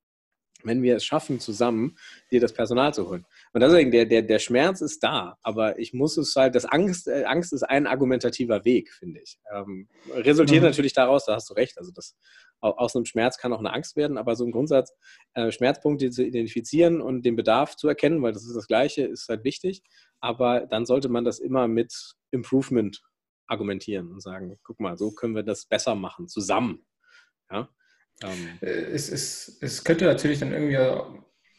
[0.63, 1.97] wenn wir es schaffen, zusammen
[2.31, 3.25] dir das Personal zu holen.
[3.53, 7.07] Und deswegen, der, der, der Schmerz ist da, aber ich muss es halt, das Angst,
[7.07, 9.39] äh, Angst ist ein argumentativer Weg, finde ich.
[9.53, 10.69] Ähm, resultiert mhm.
[10.69, 12.15] natürlich daraus, da hast du recht, also das,
[12.61, 14.93] aus einem Schmerz kann auch eine Angst werden, aber so im Grundsatz,
[15.33, 19.29] äh, Schmerzpunkte zu identifizieren und den Bedarf zu erkennen, weil das ist das Gleiche, ist
[19.29, 19.83] halt wichtig,
[20.19, 23.01] aber dann sollte man das immer mit Improvement
[23.47, 26.85] argumentieren und sagen, guck mal, so können wir das besser machen, zusammen.
[27.51, 27.69] Ja?
[28.23, 28.57] Ähm.
[28.61, 30.77] Äh, es, es, es könnte natürlich dann irgendwie,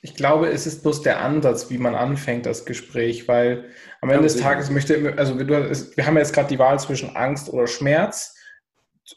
[0.03, 3.70] ich glaube, es ist bloß der Ansatz, wie man anfängt, das Gespräch, weil
[4.01, 7.49] am Ende des Tages möchte, also wir haben ja jetzt gerade die Wahl zwischen Angst
[7.49, 8.35] oder Schmerz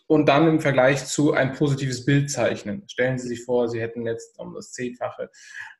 [0.08, 2.84] und dann im Vergleich zu ein positives Bild zeichnen.
[2.88, 5.30] Stellen Sie sich vor, Sie hätten jetzt um das Zehnfache.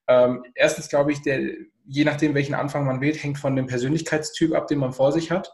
[0.08, 1.40] Ähm, erstens glaube ich, der,
[1.86, 5.32] je nachdem, welchen Anfang man wählt, hängt von dem Persönlichkeitstyp ab, den man vor sich
[5.32, 5.52] hat.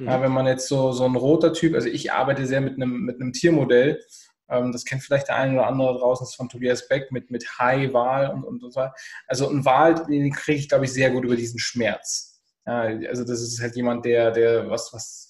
[0.00, 0.06] Mhm.
[0.06, 3.02] Ja, wenn man jetzt so, so ein roter Typ, also ich arbeite sehr mit einem,
[3.02, 4.02] mit einem Tiermodell,
[4.48, 7.30] ähm, das kennt vielleicht der eine oder andere draußen, das ist von Tobias Beck mit,
[7.30, 8.86] mit High Wahl und, und so.
[9.28, 12.40] Also ein Wahl, den kriege ich, glaube ich, sehr gut über diesen Schmerz.
[12.66, 15.28] Ja, also das ist halt jemand, der, der was, was,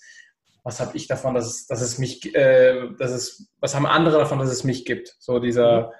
[0.62, 4.18] was habe ich davon, dass es, dass es mich, äh, dass es, was haben andere
[4.18, 5.16] davon, dass es mich gibt?
[5.18, 5.94] So dieser, mhm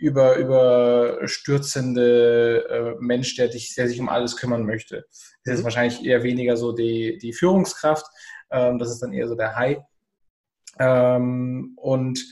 [0.00, 5.04] über, überstürzende äh, Mensch, der, dich, der sich um alles kümmern möchte.
[5.44, 5.64] Das ist mhm.
[5.64, 8.06] wahrscheinlich eher weniger so die, die Führungskraft,
[8.50, 9.78] ähm, das ist dann eher so der High.
[10.78, 12.24] Ähm, und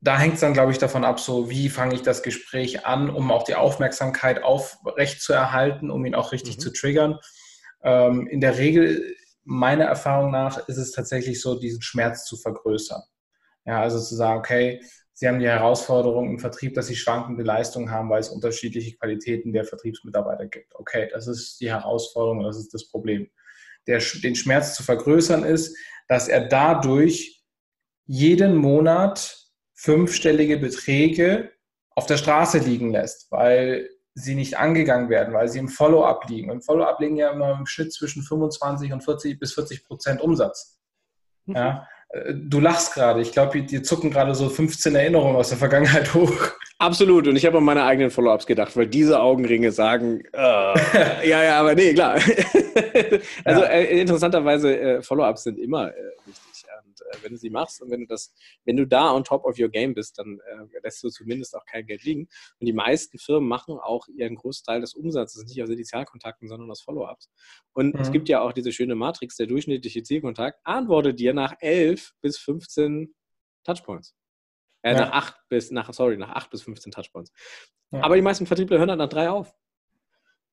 [0.00, 3.08] da hängt es dann, glaube ich, davon ab, so wie fange ich das Gespräch an,
[3.08, 6.60] um auch die Aufmerksamkeit aufrecht zu erhalten, um ihn auch richtig mhm.
[6.60, 7.20] zu triggern.
[7.84, 9.14] Ähm, in der Regel
[9.44, 13.02] meiner Erfahrung nach ist es tatsächlich so, diesen Schmerz zu vergrößern.
[13.64, 14.80] Ja, also zu sagen, okay,
[15.14, 19.52] Sie haben die Herausforderung im Vertrieb, dass Sie schwankende Leistungen haben, weil es unterschiedliche Qualitäten
[19.52, 20.74] der Vertriebsmitarbeiter gibt.
[20.74, 23.28] Okay, das ist die Herausforderung, das ist das Problem.
[23.86, 25.76] Der, den Schmerz zu vergrößern ist,
[26.08, 27.44] dass er dadurch
[28.06, 29.38] jeden Monat
[29.74, 31.52] fünfstellige Beträge
[31.90, 36.50] auf der Straße liegen lässt, weil sie nicht angegangen werden, weil sie im Follow-up liegen.
[36.50, 40.78] Im Follow-up liegen ja immer im Schnitt zwischen 25 und 40 bis 40 Prozent Umsatz.
[41.46, 41.88] Ja,
[42.34, 43.20] du lachst gerade.
[43.20, 46.52] Ich glaube, dir zucken gerade so 15 Erinnerungen aus der Vergangenheit hoch.
[46.82, 47.28] Absolut.
[47.28, 50.38] Und ich habe an meine eigenen Follow-ups gedacht, weil diese Augenringe sagen, äh,
[51.28, 52.14] ja, ja, aber nee, klar.
[53.44, 53.68] also ja.
[53.68, 58.00] äh, interessanterweise, äh, Follow-ups sind immer äh, wichtig äh, wenn du sie machst und wenn
[58.00, 61.08] du das, wenn du da on top of your game bist, dann äh, lässt du
[61.08, 62.22] zumindest auch kein Geld liegen.
[62.58, 66.80] Und die meisten Firmen machen auch ihren Großteil des Umsatzes nicht aus Initialkontakten, sondern aus
[66.80, 67.30] Follow-ups.
[67.74, 68.00] Und mhm.
[68.00, 72.38] es gibt ja auch diese schöne Matrix, der durchschnittliche Zielkontakt antwortet dir nach 11 bis
[72.38, 73.14] 15
[73.62, 74.16] Touchpoints.
[74.82, 75.00] Äh, ja.
[75.00, 77.32] Nach 8 bis, nach, sorry, nach 8 bis 15 Touchpoints.
[77.90, 78.02] Ja.
[78.02, 79.54] Aber die meisten Vertriebler hören dann nach drei auf.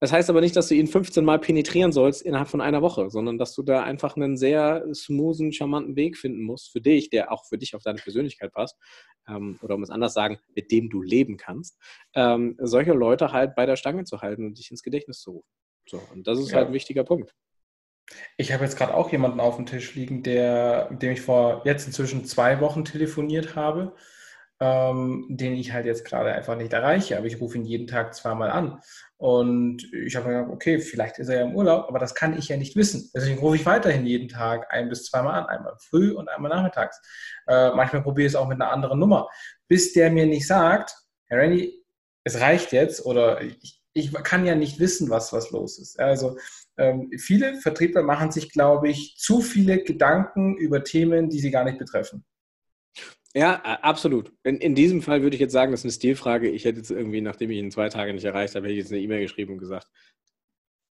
[0.01, 3.09] Das heißt aber nicht, dass du ihn 15 Mal penetrieren sollst innerhalb von einer Woche,
[3.09, 7.33] sondern dass du da einfach einen sehr smoothen, charmanten Weg finden musst für dich, der
[7.33, 8.77] auch für dich auf deine Persönlichkeit passt.
[9.27, 11.77] Ähm, oder um es anders sagen, mit dem du leben kannst.
[12.13, 15.49] Ähm, solche Leute halt bei der Stange zu halten und dich ins Gedächtnis zu rufen.
[15.85, 16.57] So, und das ist ja.
[16.57, 17.35] halt ein wichtiger Punkt.
[18.37, 21.61] Ich habe jetzt gerade auch jemanden auf dem Tisch liegen, der, mit dem ich vor
[21.65, 23.93] jetzt inzwischen zwei Wochen telefoniert habe
[24.59, 27.17] ähm, den ich halt jetzt gerade einfach nicht erreiche.
[27.17, 28.81] Aber ich rufe ihn jeden Tag zweimal an.
[29.17, 32.37] Und ich habe mir gedacht, okay, vielleicht ist er ja im Urlaub, aber das kann
[32.37, 33.09] ich ja nicht wissen.
[33.13, 35.45] Deswegen rufe ich weiterhin jeden Tag ein bis zweimal an.
[35.47, 37.01] Einmal früh und einmal nachmittags.
[37.47, 39.29] Äh, manchmal probiere ich es auch mit einer anderen Nummer.
[39.67, 40.95] Bis der mir nicht sagt,
[41.27, 41.83] Herr Randy,
[42.23, 45.99] es reicht jetzt oder ich, ich kann ja nicht wissen, was, was los ist.
[45.99, 46.37] Also
[46.77, 51.63] ähm, viele Vertriebler machen sich, glaube ich, zu viele Gedanken über Themen, die sie gar
[51.63, 52.23] nicht betreffen.
[53.35, 54.33] Ja, absolut.
[54.43, 56.49] In, in diesem Fall würde ich jetzt sagen, das ist eine Stilfrage.
[56.49, 58.91] Ich hätte jetzt irgendwie, nachdem ich ihn zwei Tage nicht erreicht habe, hätte ich jetzt
[58.91, 59.87] eine E-Mail geschrieben und gesagt,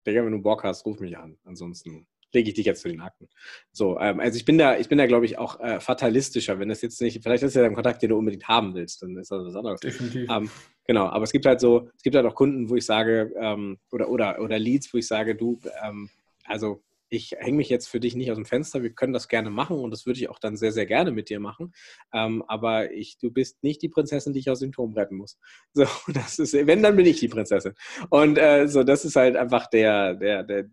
[0.06, 1.38] Digga, wenn du Bock hast, ruf mich an.
[1.44, 3.28] Ansonsten lege ich dich jetzt zu den Akten.
[3.72, 6.70] So, ähm, also ich bin da, ich bin da, glaube ich, auch äh, fatalistischer, wenn
[6.70, 9.32] das jetzt nicht, vielleicht ist ja ein Kontakt, den du unbedingt haben willst, dann ist
[9.32, 9.80] das was anderes.
[9.80, 10.30] Definitiv.
[10.30, 10.50] Ähm,
[10.86, 13.80] genau, aber es gibt halt so, es gibt halt auch Kunden, wo ich sage, ähm,
[13.92, 16.10] oder, oder, oder Leads, wo ich sage, du, ähm,
[16.46, 19.50] also ich hänge mich jetzt für dich nicht aus dem Fenster, wir können das gerne
[19.50, 21.74] machen und das würde ich auch dann sehr, sehr gerne mit dir machen.
[22.14, 25.38] Ähm, aber ich, du bist nicht die Prinzessin, die ich aus dem Turm retten muss.
[25.74, 27.74] So, das ist, wenn, dann bin ich die Prinzessin.
[28.10, 30.70] Und äh, so, das ist halt einfach der, der, der,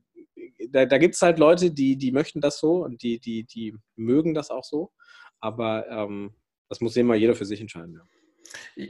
[0.70, 3.74] da, da gibt es halt Leute, die, die möchten das so und die, die, die
[3.96, 4.92] mögen das auch so.
[5.40, 6.34] Aber ähm,
[6.68, 8.00] das muss immer jeder für sich entscheiden.
[8.76, 8.84] Ja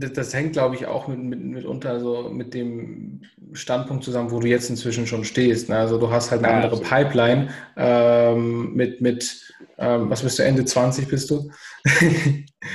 [0.00, 4.40] das, das, hängt, glaube ich, auch mit, mit, mitunter so mit dem Standpunkt zusammen, wo
[4.40, 5.68] du jetzt inzwischen schon stehst.
[5.68, 5.76] Ne?
[5.76, 6.88] Also du hast halt eine ja, andere absolut.
[6.88, 11.50] Pipeline ähm, mit, mit ähm, was bist du, Ende 20 bist du?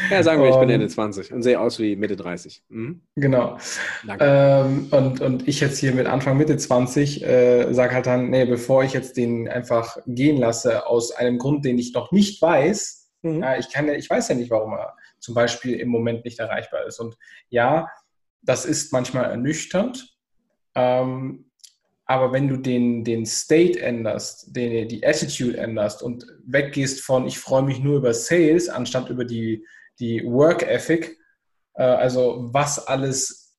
[0.10, 2.64] ja, sagen wir, ich bin Ende 20 und sehe aus wie Mitte 30.
[2.70, 3.02] Mhm.
[3.16, 3.58] Genau.
[4.20, 8.46] Ähm, und, und ich jetzt hier mit Anfang, Mitte 20 äh, sage halt dann, nee,
[8.46, 13.10] bevor ich jetzt den einfach gehen lasse, aus einem Grund, den ich noch nicht weiß,
[13.22, 13.42] mhm.
[13.42, 16.40] ja, ich, kann ja, ich weiß ja nicht, warum er zum Beispiel im Moment nicht
[16.40, 17.00] erreichbar ist.
[17.00, 17.18] Und
[17.50, 17.88] ja,
[18.42, 20.18] das ist manchmal ernüchternd,
[20.76, 21.46] ähm,
[22.06, 27.40] aber wenn du den, den State änderst, den, die Attitude änderst und weggehst von ich
[27.40, 29.66] freue mich nur über Sales, anstatt über die,
[30.00, 31.18] die Work Ethic,
[31.76, 33.58] äh, also was alles,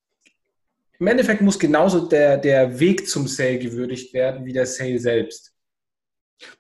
[0.98, 5.55] im Endeffekt muss genauso der, der Weg zum Sale gewürdigt werden wie der Sale selbst.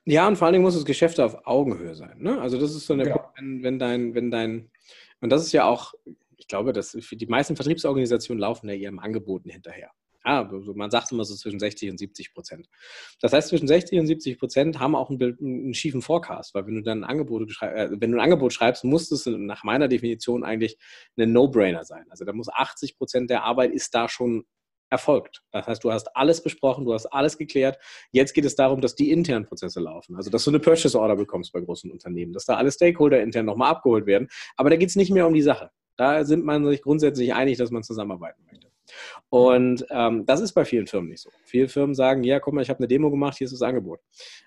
[0.04, 2.16] Ja, und vor allen Dingen muss das Geschäft auf Augenhöhe sein.
[2.18, 2.40] Ne?
[2.40, 3.32] Also das ist so eine, ja.
[3.36, 4.70] wenn, wenn, dein, wenn dein,
[5.24, 5.94] und das ist ja auch,
[6.36, 9.90] ich glaube, dass die meisten Vertriebsorganisationen laufen ja ihrem Angeboten hinterher.
[10.22, 12.68] Ja, man sagt immer so zwischen 60 und 70 Prozent.
[13.22, 16.74] Das heißt, zwischen 60 und 70 Prozent haben auch einen, einen, schiefen Forecast, weil wenn
[16.74, 20.44] du dann ein Angebot, äh, wenn du ein Angebot schreibst, muss es nach meiner Definition
[20.44, 20.76] eigentlich
[21.16, 22.04] ein No-Brainer sein.
[22.10, 24.44] Also da muss 80 Prozent der Arbeit ist da schon
[24.90, 25.42] erfolgt.
[25.50, 27.78] Das heißt, du hast alles besprochen, du hast alles geklärt.
[28.10, 30.16] Jetzt geht es darum, dass die internen Prozesse laufen.
[30.16, 33.46] Also, dass du eine Purchase Order bekommst bei großen Unternehmen, dass da alle Stakeholder intern
[33.46, 34.28] nochmal abgeholt werden.
[34.56, 35.70] Aber da geht es nicht mehr um die Sache.
[35.96, 38.53] Da sind man sich grundsätzlich einig, dass man zusammenarbeiten möchte.
[39.30, 41.30] Und ähm, das ist bei vielen Firmen nicht so.
[41.44, 43.98] Viele Firmen sagen, ja, guck mal, ich habe eine Demo gemacht, hier ist das Angebot.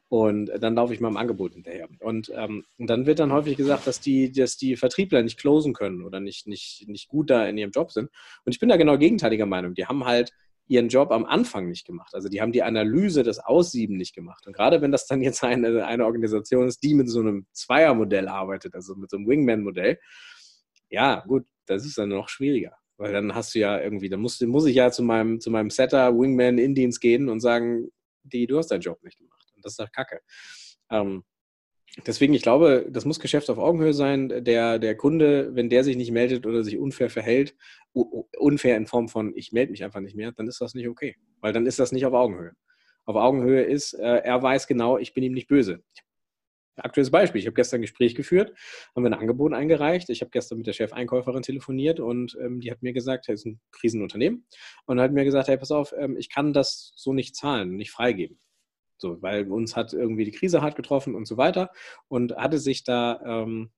[0.07, 1.89] Und dann laufe ich mal im Angebot hinterher.
[1.99, 6.03] Und, ähm, dann wird dann häufig gesagt, dass die, dass die Vertriebler nicht closen können
[6.03, 8.09] oder nicht, nicht, nicht gut da in ihrem Job sind.
[8.45, 9.73] Und ich bin da genau gegenteiliger Meinung.
[9.73, 10.31] Die haben halt
[10.67, 12.13] ihren Job am Anfang nicht gemacht.
[12.13, 14.47] Also die haben die Analyse des Aussieben nicht gemacht.
[14.47, 18.27] Und gerade wenn das dann jetzt eine, eine Organisation ist, die mit so einem Zweiermodell
[18.27, 19.99] arbeitet, also mit so einem Wingman-Modell,
[20.89, 22.77] ja, gut, das ist dann noch schwieriger.
[22.97, 25.69] Weil dann hast du ja irgendwie, dann muss, muss ich ja zu meinem, zu meinem
[25.69, 27.89] Setter, Wingman, Indiens gehen und sagen,
[28.23, 29.45] die, du hast deinen Job nicht gemacht.
[29.55, 30.21] Und Das ist doch Kacke.
[30.89, 31.23] Ähm,
[32.05, 34.43] deswegen, ich glaube, das muss Geschäft auf Augenhöhe sein.
[34.43, 37.55] Der, der Kunde, wenn der sich nicht meldet oder sich unfair verhält,
[37.93, 41.15] unfair in Form von, ich melde mich einfach nicht mehr, dann ist das nicht okay.
[41.39, 42.53] Weil dann ist das nicht auf Augenhöhe.
[43.05, 45.81] Auf Augenhöhe ist, äh, er weiß genau, ich bin ihm nicht böse.
[46.77, 47.39] Aktuelles Beispiel.
[47.39, 48.53] Ich habe gestern ein Gespräch geführt,
[48.95, 50.09] haben wir ein Angebot eingereicht.
[50.09, 53.45] Ich habe gestern mit der Chefeinkäuferin telefoniert und ähm, die hat mir gesagt, das ist
[53.45, 54.45] ein Krisenunternehmen,
[54.85, 57.91] und hat mir gesagt, hey, pass auf, ähm, ich kann das so nicht zahlen, nicht
[57.91, 58.39] freigeben.
[58.97, 61.71] So, weil uns hat irgendwie die Krise hart getroffen und so weiter
[62.07, 63.71] und hatte sich da ähm,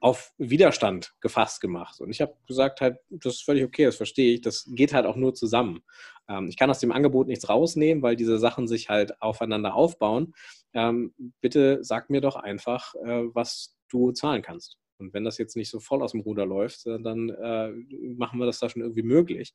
[0.00, 2.00] auf Widerstand gefasst gemacht.
[2.00, 4.40] Und ich habe gesagt, halt, das ist völlig okay, das verstehe ich.
[4.40, 5.82] Das geht halt auch nur zusammen.
[6.28, 10.34] Ähm, ich kann aus dem Angebot nichts rausnehmen, weil diese Sachen sich halt aufeinander aufbauen.
[10.74, 14.78] Ähm, bitte sag mir doch einfach, äh, was du zahlen kannst.
[14.98, 17.70] Und wenn das jetzt nicht so voll aus dem Ruder läuft, dann äh,
[18.16, 19.54] machen wir das da schon irgendwie möglich.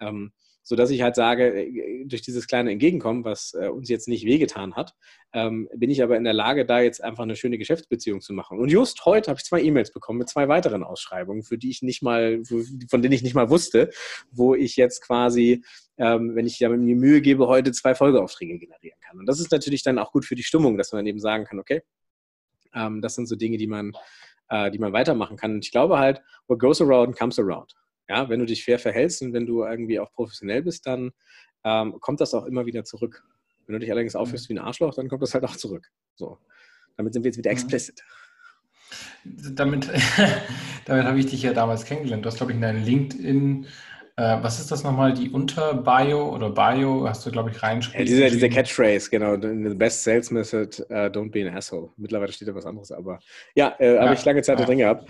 [0.00, 4.08] Ähm, so dass ich halt sage, äh, durch dieses kleine Entgegenkommen, was äh, uns jetzt
[4.08, 4.94] nicht wehgetan hat,
[5.32, 8.58] ähm, bin ich aber in der Lage, da jetzt einfach eine schöne Geschäftsbeziehung zu machen.
[8.58, 11.82] Und just heute habe ich zwei E-Mails bekommen mit zwei weiteren Ausschreibungen, für die ich
[11.82, 13.90] nicht mal, von denen ich nicht mal wusste,
[14.30, 15.64] wo ich jetzt quasi,
[15.98, 19.18] ähm, wenn ich mir Mühe gebe, heute zwei Folgeaufträge generieren kann.
[19.18, 21.58] Und das ist natürlich dann auch gut für die Stimmung, dass man eben sagen kann,
[21.58, 21.82] okay,
[22.74, 23.92] ähm, das sind so Dinge, die man,
[24.48, 25.54] äh, die man weitermachen kann.
[25.54, 27.74] Und ich glaube halt, what goes around comes around.
[28.08, 31.12] Ja, wenn du dich fair verhältst und wenn du irgendwie auch professionell bist, dann
[31.64, 33.24] ähm, kommt das auch immer wieder zurück.
[33.66, 35.88] Wenn du dich allerdings aufführst wie ein Arschloch, dann kommt das halt auch zurück.
[36.14, 36.38] So.
[36.96, 38.02] Damit sind wir jetzt wieder explicit.
[39.24, 39.88] Damit,
[40.84, 42.24] damit habe ich dich ja damals kennengelernt.
[42.24, 43.66] Du hast, glaube ich, in deinem LinkedIn,
[44.16, 48.00] äh, was ist das nochmal, die Unter-Bio oder Bio, hast du, glaube ich, reinschrieben.
[48.00, 49.40] Ja, diese, diese Catchphrase, genau.
[49.40, 51.90] The best sales method, uh, don't be an asshole.
[51.96, 53.20] Mittlerweile steht da was anderes, aber
[53.54, 54.66] ja, äh, habe ja, ich lange Zeit ja.
[54.66, 55.08] drin gehabt.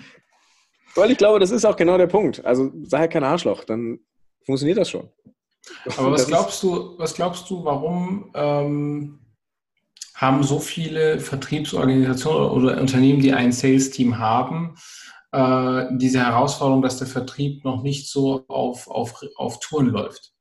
[0.94, 2.44] Weil ich glaube, das ist auch genau der Punkt.
[2.44, 4.00] Also sei halt kein Arschloch, dann
[4.44, 5.08] funktioniert das schon.
[5.96, 9.20] Aber was glaubst du, was glaubst du, warum ähm,
[10.14, 14.76] haben so viele Vertriebsorganisationen oder Unternehmen, die ein Sales-Team haben,
[15.32, 20.32] äh, diese Herausforderung, dass der Vertrieb noch nicht so auf, auf, auf Touren läuft?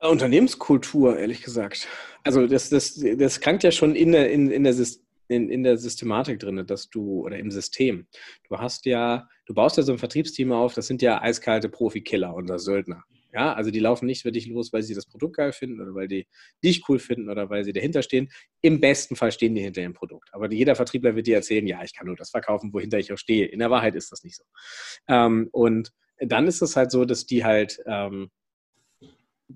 [0.00, 1.88] Unternehmenskultur, ehrlich gesagt.
[2.22, 4.74] Also das, das, das krankt ja schon in der, in, in der
[5.28, 8.06] in, in der Systematik drin, dass du, oder im System,
[8.48, 12.34] du hast ja, du baust ja so ein Vertriebsteam auf, das sind ja eiskalte Profikiller
[12.34, 13.04] oder Söldner.
[13.32, 15.94] Ja, also die laufen nicht für dich los, weil sie das Produkt geil finden oder
[15.94, 16.26] weil die
[16.64, 18.30] dich cool finden oder weil sie dahinter stehen.
[18.62, 20.30] Im besten Fall stehen die hinter dem Produkt.
[20.32, 23.18] Aber jeder Vertriebler wird dir erzählen, ja, ich kann nur das verkaufen, wohinter ich auch
[23.18, 23.44] stehe.
[23.44, 24.44] In der Wahrheit ist das nicht so.
[25.08, 28.30] Ähm, und dann ist es halt so, dass die halt ähm,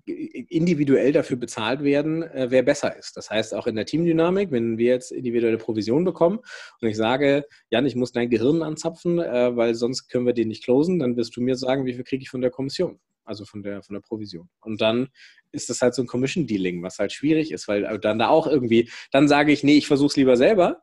[0.06, 3.16] individuell dafür bezahlt werden, äh, wer besser ist.
[3.16, 6.38] Das heißt, auch in der Teamdynamik, wenn wir jetzt individuelle Provision bekommen
[6.80, 10.48] und ich sage, Jan, ich muss dein Gehirn anzapfen, äh, weil sonst können wir den
[10.48, 13.44] nicht closen, dann wirst du mir sagen, wie viel kriege ich von der Kommission, also
[13.44, 14.48] von der, von der Provision.
[14.62, 15.08] Und dann
[15.52, 18.90] ist das halt so ein Commission-Dealing, was halt schwierig ist, weil dann da auch irgendwie,
[19.10, 20.82] dann sage ich, nee, ich versuche es lieber selber,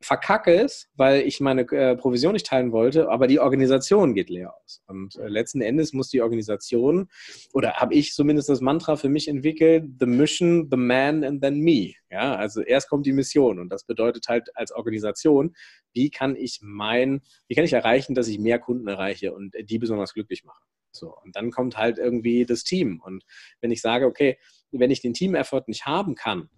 [0.00, 4.54] verkacke es, weil ich meine äh, Provision nicht teilen wollte, aber die Organisation geht leer
[4.54, 4.82] aus.
[4.86, 7.08] Und äh, letzten Endes muss die Organisation,
[7.52, 11.58] oder habe ich zumindest das Mantra für mich entwickelt, the mission, the man and then
[11.60, 11.94] me.
[12.10, 15.54] Ja, also erst kommt die Mission und das bedeutet halt als Organisation,
[15.92, 19.78] wie kann ich mein, wie kann ich erreichen, dass ich mehr Kunden erreiche und die
[19.78, 20.62] besonders glücklich mache.
[20.92, 23.00] So, und dann kommt halt irgendwie das Team.
[23.04, 23.24] Und
[23.60, 24.38] wenn ich sage, okay,
[24.70, 26.48] wenn ich den Team-Effort nicht haben kann,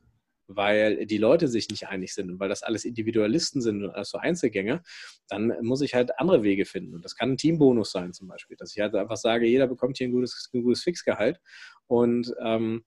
[0.57, 4.11] weil die Leute sich nicht einig sind und weil das alles Individualisten sind und alles
[4.11, 4.83] so Einzelgänger,
[5.29, 6.95] dann muss ich halt andere Wege finden.
[6.95, 9.99] Und das kann ein Teambonus sein zum Beispiel, dass ich halt einfach sage, jeder bekommt
[9.99, 11.41] hier ein gutes, ein gutes Fixgehalt
[11.87, 12.85] und ähm,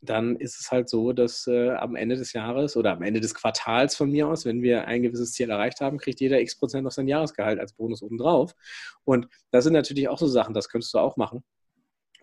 [0.00, 3.34] dann ist es halt so, dass äh, am Ende des Jahres oder am Ende des
[3.34, 6.86] Quartals von mir aus, wenn wir ein gewisses Ziel erreicht haben, kriegt jeder x Prozent
[6.86, 8.54] auf sein Jahresgehalt als Bonus obendrauf.
[9.04, 11.42] Und das sind natürlich auch so Sachen, das könntest du auch machen.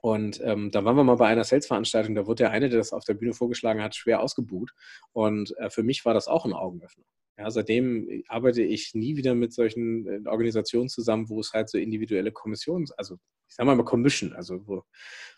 [0.01, 2.93] Und ähm, da waren wir mal bei einer Sales-Veranstaltung, da wurde der eine, der das
[2.93, 4.71] auf der Bühne vorgeschlagen hat, schwer ausgebuht.
[5.13, 7.05] Und äh, für mich war das auch ein Augenöffner.
[7.38, 11.77] Ja, seitdem arbeite ich nie wieder mit solchen äh, Organisationen zusammen, wo es halt so
[11.77, 14.84] individuelle Kommissions-, also ich sage mal Commission, also wo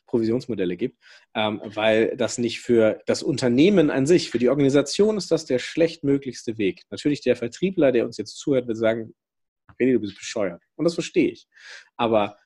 [0.05, 0.97] Provisionsmodelle gibt,
[1.35, 5.59] ähm, weil das nicht für das Unternehmen an sich, für die Organisation ist das der
[5.59, 6.83] schlechtmöglichste Weg.
[6.89, 9.13] Natürlich der Vertriebler, der uns jetzt zuhört, wird sagen,
[9.79, 10.63] René, du bist bescheuert.
[10.75, 11.47] Und das verstehe ich.
[11.97, 12.37] Aber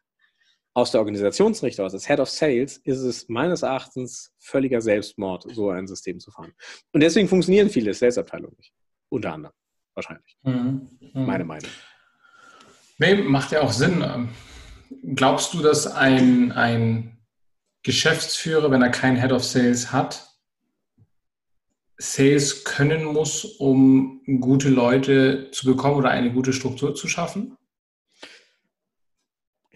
[0.74, 5.70] aus der Organisationsrichtung, aus als Head of Sales, ist es meines Erachtens völliger Selbstmord, so
[5.70, 6.54] ein System zu fahren.
[6.94, 8.74] Und deswegen funktionieren viele Sales-Abteilungen nicht.
[9.10, 9.54] Unter anderem.
[9.94, 10.38] Wahrscheinlich.
[10.44, 10.88] Mhm.
[11.14, 11.26] Mhm.
[11.26, 11.70] Meine Meinung.
[12.98, 14.30] Nee, macht ja auch Sinn.
[15.16, 17.18] Glaubst du, dass ein, ein
[17.84, 20.28] Geschäftsführer, wenn er keinen Head of Sales hat,
[21.98, 27.58] Sales können muss, um gute Leute zu bekommen oder eine gute Struktur zu schaffen?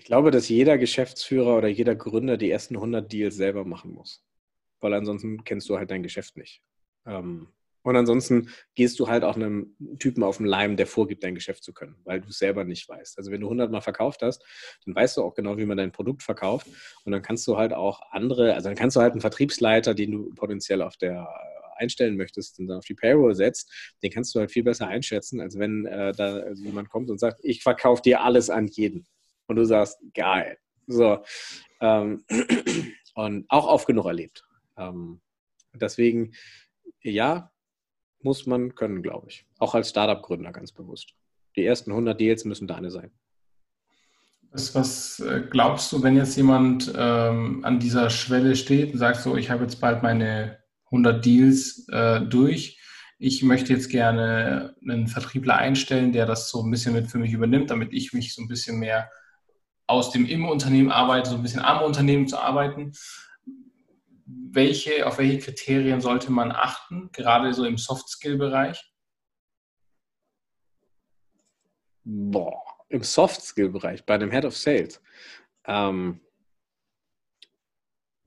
[0.05, 4.23] Ich glaube, dass jeder Geschäftsführer oder jeder Gründer die ersten 100 Deals selber machen muss.
[4.79, 6.61] weil ansonsten kennst du halt dein Geschäft nicht.
[7.07, 7.47] Ähm,
[7.81, 11.63] und ansonsten gehst du halt auch einem Typen auf den Leim, der vorgibt, dein Geschäft
[11.63, 13.17] zu können, weil du es selber nicht weißt.
[13.17, 14.45] Also wenn du 100 Mal verkauft hast,
[14.85, 16.67] dann weißt du auch genau, wie man dein Produkt verkauft.
[17.03, 20.11] Und dann kannst du halt auch andere, also dann kannst du halt einen Vertriebsleiter, den
[20.11, 21.27] du potenziell auf der
[21.77, 25.41] einstellen möchtest und dann auf die Payroll setzt, den kannst du halt viel besser einschätzen,
[25.41, 29.07] als wenn äh, da jemand kommt und sagt, ich verkaufe dir alles an jeden.
[29.47, 30.57] Und du sagst, geil.
[30.87, 31.23] So.
[31.81, 32.25] Ähm,
[33.15, 34.43] und auch oft genug erlebt.
[34.77, 35.21] Ähm,
[35.73, 36.33] deswegen,
[37.01, 37.51] ja,
[38.21, 39.45] muss man können, glaube ich.
[39.59, 41.13] Auch als Startup-Gründer ganz bewusst.
[41.55, 43.11] Die ersten 100 Deals müssen deine sein.
[44.51, 49.21] Was, was äh, glaubst du, wenn jetzt jemand ähm, an dieser Schwelle steht und sagt
[49.21, 52.79] so, ich habe jetzt bald meine 100 Deals äh, durch.
[53.17, 57.33] Ich möchte jetzt gerne einen Vertriebler einstellen, der das so ein bisschen mit für mich
[57.33, 59.09] übernimmt, damit ich mich so ein bisschen mehr
[59.87, 62.93] aus dem Im-Unternehmen arbeite, so ein bisschen am Unternehmen zu arbeiten.
[64.25, 68.83] Welche, auf welche Kriterien sollte man achten, gerade so im Soft-Skill-Bereich?
[72.03, 75.01] Boah, im Soft-Skill-Bereich, bei dem Head of Sales.
[75.65, 76.21] Ähm,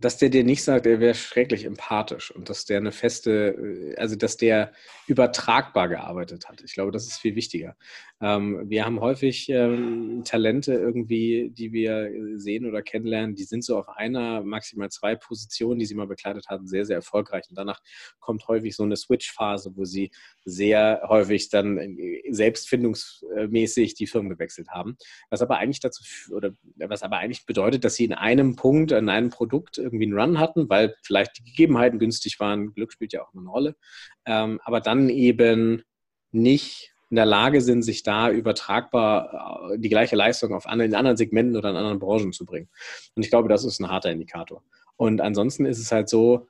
[0.01, 3.97] dass der dir nicht sagt, er wäre schrecklich empathisch und dass der eine feste, äh,
[3.97, 4.73] also dass der
[5.09, 6.63] übertragbar gearbeitet hat.
[6.63, 7.77] Ich glaube, das ist viel wichtiger.
[8.21, 13.77] Ähm, wir haben häufig ähm, Talente irgendwie, die wir sehen oder kennenlernen, die sind so
[13.79, 17.45] auf einer, maximal zwei Positionen, die sie mal bekleidet haben, sehr, sehr erfolgreich.
[17.49, 17.81] Und danach
[18.21, 20.11] kommt häufig so eine Switch-Phase, wo sie
[20.45, 24.97] sehr häufig dann äh, selbstfindungsmäßig die Firmen gewechselt haben.
[25.31, 29.09] Was aber eigentlich dazu, oder was aber eigentlich bedeutet, dass sie in einem Punkt, in
[29.09, 32.73] einem Produkt irgendwie einen Run hatten, weil vielleicht die Gegebenheiten günstig waren.
[32.75, 33.77] Glück spielt ja auch eine Rolle.
[34.25, 35.83] Ähm, aber dann eben
[36.31, 40.97] nicht in der Lage sind, sich da übertragbar äh, die gleiche Leistung auf anderen, in
[40.97, 42.69] anderen Segmenten oder in anderen Branchen zu bringen.
[43.15, 44.63] Und ich glaube, das ist ein harter Indikator.
[44.97, 46.49] Und ansonsten ist es halt so,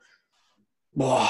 [0.92, 1.28] boah,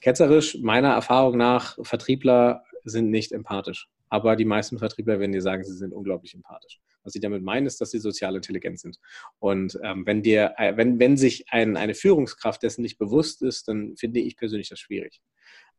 [0.00, 3.88] ketzerisch, meiner Erfahrung nach, Vertriebler sind nicht empathisch.
[4.08, 6.80] Aber die meisten Vertriebler werden dir sagen, sie sind unglaublich empathisch.
[7.06, 8.98] Was sie damit meinen, ist, dass sie sozial intelligent sind.
[9.38, 13.68] Und ähm, wenn dir, äh, wenn, wenn sich ein, eine Führungskraft dessen nicht bewusst ist,
[13.68, 15.20] dann finde ich persönlich das schwierig.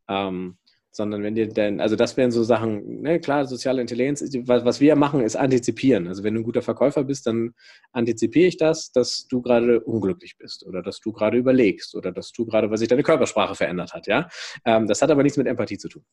[0.07, 0.57] Ähm,
[0.97, 4.79] sondern wenn dir denn, also das wären so Sachen, ne, klar, soziale Intelligenz, was, was
[4.81, 6.07] wir machen, ist antizipieren.
[6.07, 7.53] Also wenn du ein guter Verkäufer bist, dann
[7.91, 12.31] antizipiere ich das, dass du gerade unglücklich bist oder dass du gerade überlegst oder dass
[12.31, 14.27] du gerade, weil sich deine Körpersprache verändert hat, ja.
[14.65, 16.03] Ähm, das hat aber nichts mit Empathie zu tun.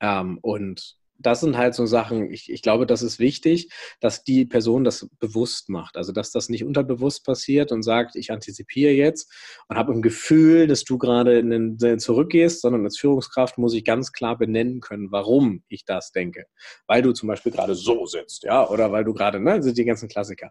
[0.00, 4.44] Ähm, und das sind halt so Sachen, ich, ich glaube, das ist wichtig, dass die
[4.44, 5.96] Person das bewusst macht.
[5.96, 9.32] Also, dass das nicht unterbewusst passiert und sagt, ich antizipiere jetzt
[9.68, 13.84] und habe ein Gefühl, dass du gerade in den, zurückgehst, sondern als Führungskraft muss ich
[13.84, 16.46] ganz klar benennen können, warum ich das denke.
[16.86, 19.84] Weil du zum Beispiel gerade so sitzt, ja, oder weil du gerade, ne, sind die
[19.84, 20.50] ganzen Klassiker.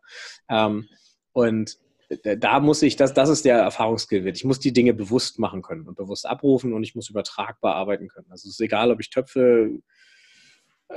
[0.50, 0.88] Ähm,
[1.34, 1.78] und
[2.24, 5.88] da muss ich, das, das ist der Erfahrungsskill Ich muss die Dinge bewusst machen können
[5.88, 8.28] und bewusst abrufen und ich muss übertragbar arbeiten können.
[8.30, 9.80] Also es ist egal, ob ich Töpfe äh,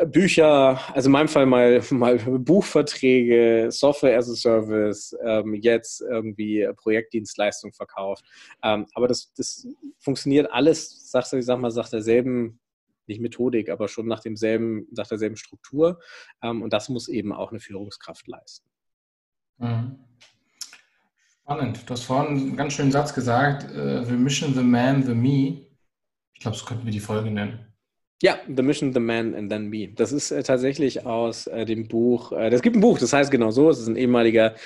[0.07, 6.69] Bücher, also in meinem Fall mal, mal Buchverträge, Software as a Service, ähm, jetzt irgendwie
[6.77, 8.25] Projektdienstleistung verkauft.
[8.63, 9.67] Ähm, aber das, das
[9.99, 12.61] funktioniert alles, du, ich sag mal, nach derselben,
[13.07, 15.99] nicht Methodik, aber schon nach demselben, nach derselben Struktur.
[16.43, 18.69] Ähm, und das muss eben auch eine Führungskraft leisten.
[19.57, 19.99] Mhm.
[21.43, 21.89] Spannend.
[21.89, 25.67] Du hast vorhin einen ganz schönen Satz gesagt, uh, The Mission, The Man, The Me.
[26.35, 27.68] Ich glaube, so könnten wir die Folge nennen.
[28.21, 29.93] Ja, The Mission, The Man and Then Me.
[29.95, 33.31] Das ist äh, tatsächlich aus äh, dem Buch, äh, es gibt ein Buch, das heißt
[33.31, 34.57] genau so, es ist ein ehemaliger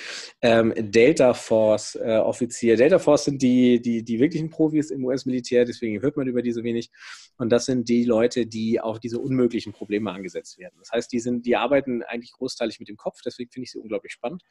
[0.41, 2.77] ähm, Delta Force äh, Offizier.
[2.77, 6.53] Delta Force sind die, die, die wirklichen Profis im US-Militär, deswegen hört man über die
[6.53, 6.91] so wenig.
[7.37, 10.77] Und das sind die Leute, die auf diese unmöglichen Probleme angesetzt werden.
[10.79, 13.79] Das heißt, die, sind, die arbeiten eigentlich großteilig mit dem Kopf, deswegen finde ich sie
[13.79, 14.43] unglaublich spannend.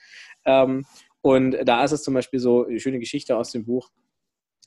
[0.45, 0.85] Ähm,
[1.21, 3.89] und da ist es zum Beispiel so, eine schöne Geschichte aus dem Buch,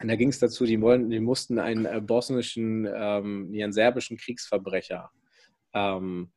[0.01, 4.17] und da ging es dazu, die, wollen, die mussten einen äh, bosnischen, ähm, einen serbischen
[4.17, 5.11] Kriegsverbrecher
[5.73, 6.33] ähm,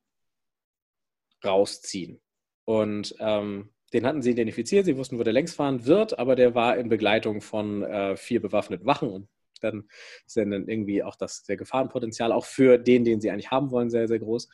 [1.43, 2.21] rausziehen.
[2.65, 6.53] Und ähm, den hatten sie identifiziert, sie wussten, wo der längs fahren wird, aber der
[6.55, 9.29] war in Begleitung von äh, vier bewaffneten Wachen und
[9.61, 9.87] dann
[10.25, 13.89] ist dann irgendwie auch das der Gefahrenpotenzial auch für den, den sie eigentlich haben wollen,
[13.89, 14.49] sehr, sehr groß.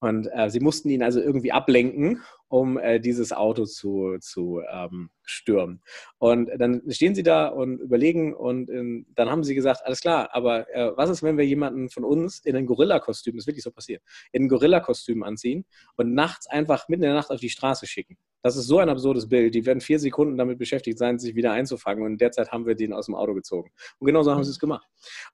[0.00, 5.10] Und äh, sie mussten ihn also irgendwie ablenken, um äh, dieses Auto zu, zu ähm,
[5.22, 5.82] stürmen.
[6.18, 10.28] Und dann stehen sie da und überlegen und in, dann haben sie gesagt, alles klar,
[10.32, 13.64] aber äh, was ist, wenn wir jemanden von uns in ein Gorilla-Kostüm, das ist wirklich
[13.64, 15.64] so passiert, in ein Gorilla-Kostüm anziehen
[15.96, 18.16] und nachts einfach mitten in der Nacht auf die Straße schicken?
[18.46, 19.56] Das ist so ein absurdes Bild.
[19.56, 22.04] Die werden vier Sekunden damit beschäftigt sein, sich wieder einzufangen.
[22.04, 23.72] Und derzeit haben wir den aus dem Auto gezogen.
[23.98, 24.86] Und genau so haben sie es gemacht.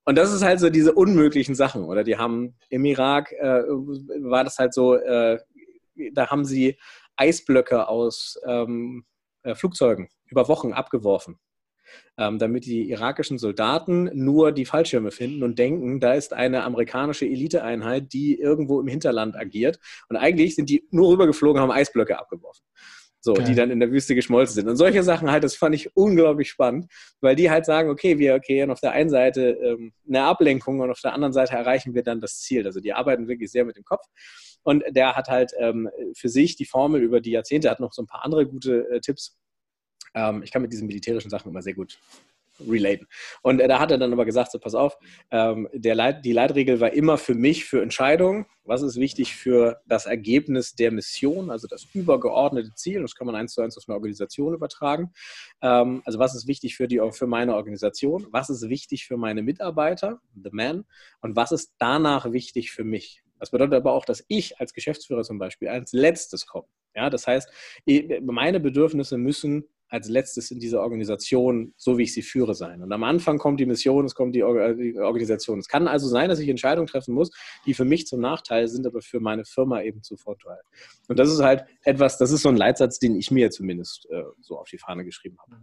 [0.07, 1.85] Und das ist halt so diese unmöglichen Sachen.
[1.85, 5.39] Oder die haben im Irak, äh, war das halt so, äh,
[6.15, 6.79] da haben sie
[7.17, 9.05] Eisblöcke aus ähm,
[9.43, 11.39] äh, Flugzeugen über Wochen abgeworfen.
[12.17, 17.27] ähm, damit die irakischen Soldaten nur die Fallschirme finden und denken, da ist eine amerikanische
[17.27, 19.79] Eliteeinheit, die irgendwo im Hinterland agiert.
[20.09, 22.65] Und eigentlich sind die nur rübergeflogen, haben Eisblöcke abgeworfen
[23.25, 23.45] so, okay.
[23.45, 24.69] die dann in der Wüste geschmolzen sind.
[24.69, 28.41] Und solche Sachen halt, das fand ich unglaublich spannend, weil die halt sagen, okay, wir
[28.41, 32.03] kreieren auf der einen Seite ähm, eine Ablenkung und auf der anderen Seite erreichen wir
[32.03, 32.67] dann das Ziel.
[32.67, 34.05] Also die arbeiten wirklich sehr mit dem Kopf.
[34.65, 38.03] Und der hat halt ähm, für sich die Formel über die Jahrzehnte, hat noch so
[38.03, 39.39] ein paar andere gute äh, Tipps.
[40.15, 41.99] Ähm, ich kann mit diesen militärischen Sachen immer sehr gut
[42.69, 43.07] relaten.
[43.43, 44.99] Und äh, da hat er dann aber gesagt, so pass auf,
[45.31, 48.47] ähm, der Leit, die Leitregel war immer für mich für Entscheidungen.
[48.65, 53.03] Was ist wichtig für das Ergebnis der Mission, also das übergeordnete Ziel?
[53.03, 55.13] Das kann man eins zu eins auf eine Organisation übertragen.
[55.61, 58.27] Ähm, also was ist wichtig für, die, für meine Organisation?
[58.31, 60.85] Was ist wichtig für meine Mitarbeiter, the man?
[61.21, 63.23] Und was ist danach wichtig für mich?
[63.43, 66.69] Das bedeutet aber auch, dass ich als Geschäftsführer zum Beispiel als letztes komme.
[66.95, 67.51] Ja, das heißt,
[68.23, 72.83] meine Bedürfnisse müssen als letztes in dieser Organisation, so wie ich sie führe, sein.
[72.83, 75.59] Und am Anfang kommt die Mission, es kommt die, Organisation.
[75.59, 77.31] Es kann also sein, dass ich Entscheidungen treffen muss,
[77.67, 80.61] die für mich zum Nachteil sind, aber für meine Firma eben zu Vorteil.
[81.09, 84.23] Und das ist halt etwas, das ist so ein Leitsatz, den ich mir zumindest äh,
[84.41, 85.61] so auf die Fahne geschrieben habe.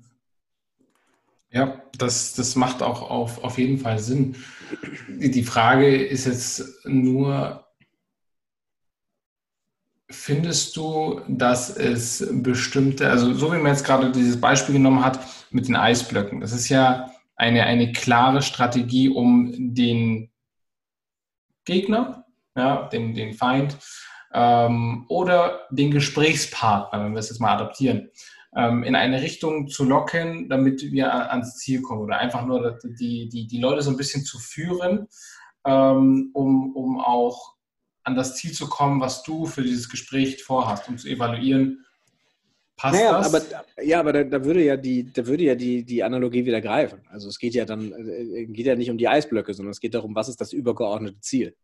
[1.50, 4.36] Ja, das, das macht auch auf, auf jeden Fall Sinn.
[5.08, 7.66] Die Frage ist jetzt nur,
[10.12, 15.20] Findest du, dass es bestimmte, also so wie man jetzt gerade dieses Beispiel genommen hat
[15.52, 20.32] mit den Eisblöcken, das ist ja eine, eine klare Strategie, um den
[21.64, 23.78] Gegner, ja, den, den Feind
[24.34, 28.10] ähm, oder den Gesprächspartner, wenn wir es jetzt mal adaptieren,
[28.56, 33.30] ähm, in eine Richtung zu locken, damit wir ans Ziel kommen oder einfach nur die,
[33.30, 35.08] die, die Leute so ein bisschen zu führen,
[35.66, 37.59] ähm, um, um auch
[38.04, 41.86] an das Ziel zu kommen, was du für dieses Gespräch vorhast, um zu evaluieren,
[42.80, 43.34] passt naja, das?
[43.34, 46.62] Aber, ja, aber da, da, würde ja, die, da würde ja die, die Analogie wieder
[46.62, 47.02] greifen.
[47.10, 49.94] Also es geht ja dann äh, geht ja nicht um die Eisblöcke, sondern es geht
[49.94, 51.56] darum, was ist das übergeordnete Ziel.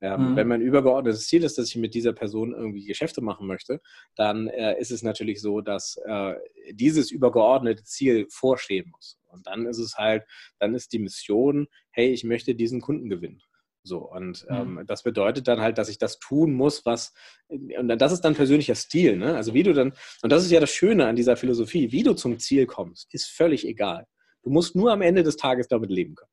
[0.00, 0.36] Ähm, mhm.
[0.36, 3.80] Wenn mein übergeordnetes Ziel ist, dass ich mit dieser Person irgendwie Geschäfte machen möchte,
[4.16, 6.34] dann äh, ist es natürlich so, dass äh,
[6.72, 9.18] dieses übergeordnete Ziel vorstehen muss.
[9.28, 10.24] Und dann ist es halt,
[10.58, 13.42] dann ist die Mission, hey, ich möchte diesen Kunden gewinnen.
[13.86, 17.14] So, und ähm, das bedeutet dann halt, dass ich das tun muss, was,
[17.48, 19.36] und das ist dann persönlicher Stil, ne?
[19.36, 22.14] Also wie du dann, und das ist ja das Schöne an dieser Philosophie, wie du
[22.14, 24.08] zum Ziel kommst, ist völlig egal.
[24.42, 26.32] Du musst nur am Ende des Tages damit leben können.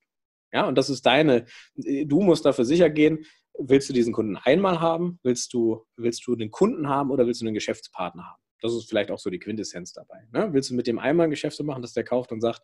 [0.51, 1.45] Ja, und das ist deine,
[1.75, 3.23] du musst dafür sicher gehen,
[3.59, 7.41] willst du diesen Kunden einmal haben, willst du, willst du den Kunden haben oder willst
[7.41, 8.41] du einen Geschäftspartner haben?
[8.61, 10.25] Das ist vielleicht auch so die Quintessenz dabei.
[10.31, 10.49] Ne?
[10.53, 12.63] Willst du mit dem einmal Geschäfte machen, dass der kauft und sagt,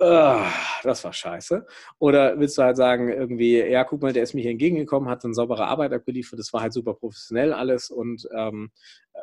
[0.00, 1.66] das war scheiße.
[1.98, 5.24] Oder willst du halt sagen, irgendwie, ja, guck mal, der ist mir hier entgegengekommen, hat
[5.24, 8.70] eine saubere Arbeit abgeliefert, das war halt super professionell alles und ähm,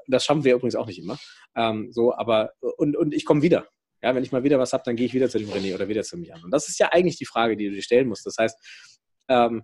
[0.08, 1.18] das schaffen wir übrigens auch nicht immer.
[1.56, 3.68] Ähm, so, aber, und, und ich komme wieder.
[4.04, 5.88] Ja, wenn ich mal wieder was habe, dann gehe ich wieder zu dem René oder
[5.88, 6.44] wieder zu Jan.
[6.44, 8.28] Und das ist ja eigentlich die Frage, die du dir stellen musst.
[8.28, 8.56] Das heißt,
[9.28, 9.64] ähm,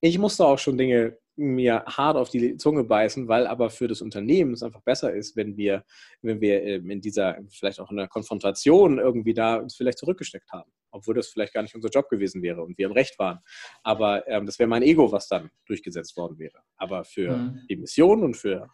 [0.00, 4.02] ich musste auch schon Dinge mir hart auf die Zunge beißen, weil aber für das
[4.02, 5.84] Unternehmen es einfach besser ist, wenn wir,
[6.20, 10.52] wenn wir ähm, in dieser, vielleicht auch in der Konfrontation irgendwie da uns vielleicht zurückgesteckt
[10.52, 13.40] haben, obwohl das vielleicht gar nicht unser Job gewesen wäre und wir im Recht waren.
[13.82, 16.58] Aber ähm, das wäre mein Ego, was dann durchgesetzt worden wäre.
[16.76, 17.60] Aber für mhm.
[17.68, 18.68] die Mission und für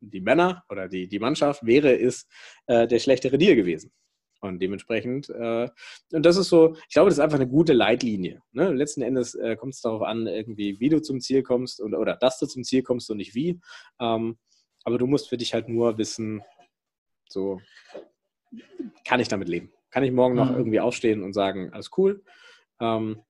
[0.00, 2.26] die Männer oder die, die Mannschaft wäre es
[2.66, 3.92] äh, der schlechtere Deal gewesen.
[4.40, 5.68] Und dementsprechend, äh,
[6.12, 8.42] und das ist so, ich glaube, das ist einfach eine gute Leitlinie.
[8.52, 8.72] Ne?
[8.72, 12.16] Letzten Endes äh, kommt es darauf an, irgendwie, wie du zum Ziel kommst und, oder
[12.16, 13.60] dass du zum Ziel kommst und nicht wie.
[14.00, 14.38] Ähm,
[14.84, 16.42] aber du musst für dich halt nur wissen,
[17.28, 17.60] so,
[19.04, 19.72] kann ich damit leben?
[19.90, 20.56] Kann ich morgen noch mhm.
[20.56, 22.22] irgendwie aufstehen und sagen, alles cool?
[22.80, 23.22] Ähm,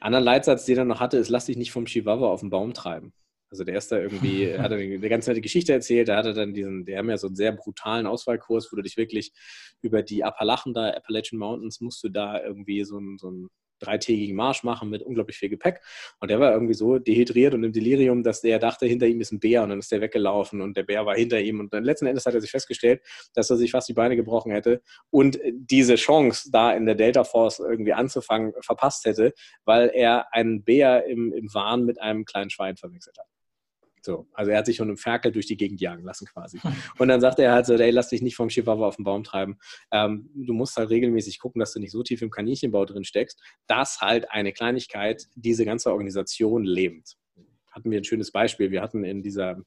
[0.00, 2.72] anderen Leitsatz, den er noch hatte, ist, lass dich nicht vom Chihuahua auf den Baum
[2.72, 3.12] treiben.
[3.50, 6.34] Also der ist da irgendwie, hat er eine ganz nette Geschichte erzählt, da hat er
[6.34, 9.32] dann diesen, der haben ja so einen sehr brutalen Auswahlkurs, wo du dich wirklich
[9.82, 14.36] über die Appalachen da, Appalachian Mountains, musst du da irgendwie so ein, so ein dreitägigen
[14.36, 15.80] Marsch machen mit unglaublich viel Gepäck.
[16.20, 19.32] Und der war irgendwie so dehydriert und im Delirium, dass der dachte, hinter ihm ist
[19.32, 21.60] ein Bär und dann ist der weggelaufen und der Bär war hinter ihm.
[21.60, 23.02] Und dann letzten Endes hat er sich festgestellt,
[23.34, 27.24] dass er sich fast die Beine gebrochen hätte und diese Chance, da in der Delta
[27.24, 29.32] Force irgendwie anzufangen, verpasst hätte,
[29.64, 33.26] weil er einen Bär im, im Wahn mit einem kleinen Schwein verwechselt hat.
[34.02, 36.60] So, also er hat sich schon im Ferkel durch die Gegend jagen lassen quasi.
[36.98, 39.24] Und dann sagte er halt so, ey, lass dich nicht vom Chihuahua auf den Baum
[39.24, 39.58] treiben.
[39.90, 43.40] Ähm, du musst halt regelmäßig gucken, dass du nicht so tief im Kaninchenbau drin steckst,
[43.66, 47.16] dass halt eine Kleinigkeit diese ganze Organisation lebt.
[47.70, 48.70] Hatten wir ein schönes Beispiel.
[48.70, 49.62] Wir hatten in dieser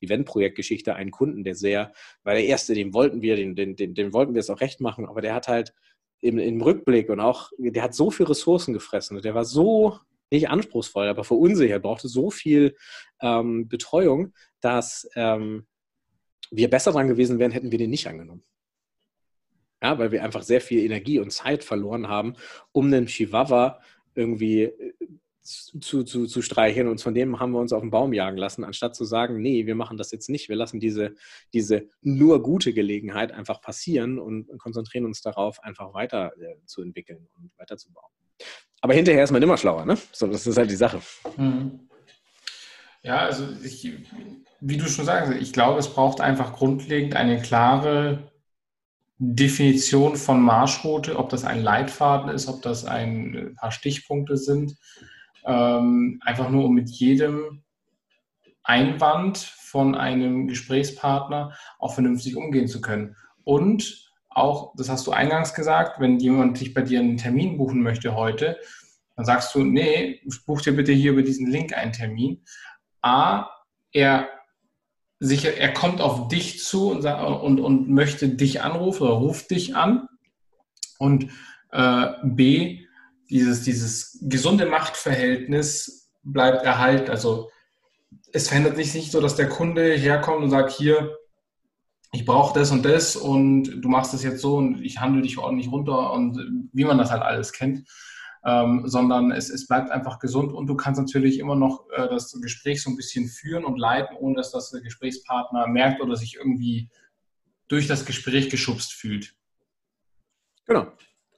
[0.00, 1.92] Eventprojektgeschichte einen Kunden, der sehr,
[2.22, 4.80] weil der erste, dem wollten wir, den, den, den, den wollten wir es auch recht
[4.80, 5.74] machen, aber der hat halt
[6.20, 9.98] im, im Rückblick und auch, der hat so viel Ressourcen gefressen und der war so
[10.30, 12.76] nicht anspruchsvoll, aber verunsichert, brauchte so viel
[13.20, 15.66] ähm, Betreuung, dass ähm,
[16.50, 18.44] wir besser dran gewesen wären, hätten wir den nicht angenommen.
[19.82, 22.34] Ja, weil wir einfach sehr viel Energie und Zeit verloren haben,
[22.72, 23.80] um einen Chihuahua
[24.14, 24.92] irgendwie äh,
[25.42, 28.62] zu, zu, zu streicheln und von dem haben wir uns auf den Baum jagen lassen,
[28.62, 31.14] anstatt zu sagen, nee, wir machen das jetzt nicht, wir lassen diese,
[31.54, 37.28] diese nur gute Gelegenheit einfach passieren und konzentrieren uns darauf, einfach weiter äh, zu entwickeln
[37.32, 38.12] und weiterzubauen.
[38.80, 39.98] Aber hinterher ist man immer schlauer, ne?
[40.12, 41.00] So, das ist halt die Sache.
[41.36, 41.88] Mhm.
[43.02, 43.92] Ja, also ich,
[44.60, 48.30] wie du schon sagst, ich glaube, es braucht einfach grundlegend eine klare
[49.18, 54.76] Definition von Marschroute, ob das ein Leitfaden ist, ob das ein paar Stichpunkte sind,
[55.44, 57.62] ähm, einfach nur um mit jedem
[58.62, 63.16] Einwand von einem Gesprächspartner auch vernünftig umgehen zu können.
[63.44, 67.82] Und auch, das hast du eingangs gesagt, wenn jemand sich bei dir einen Termin buchen
[67.82, 68.58] möchte heute,
[69.16, 72.42] dann sagst du, nee, buch dir bitte hier über diesen Link einen Termin.
[73.02, 73.48] A,
[73.92, 74.28] er,
[75.18, 79.76] sicher, er kommt auf dich zu und, und, und möchte dich anrufen oder ruft dich
[79.76, 80.08] an.
[80.98, 81.30] Und
[81.72, 82.86] äh, B,
[83.28, 87.10] dieses, dieses gesunde Machtverhältnis bleibt erhalten.
[87.10, 87.50] Also
[88.32, 91.16] es verändert sich nicht so, dass der Kunde herkommt und sagt, hier,
[92.12, 95.38] ich brauche das und das und du machst das jetzt so und ich handle dich
[95.38, 97.88] ordentlich runter und wie man das halt alles kennt,
[98.44, 102.32] ähm, sondern es, es bleibt einfach gesund und du kannst natürlich immer noch äh, das
[102.40, 106.36] Gespräch so ein bisschen führen und leiten, ohne dass das der Gesprächspartner merkt oder sich
[106.36, 106.90] irgendwie
[107.68, 109.34] durch das Gespräch geschubst fühlt.
[110.66, 110.88] Genau.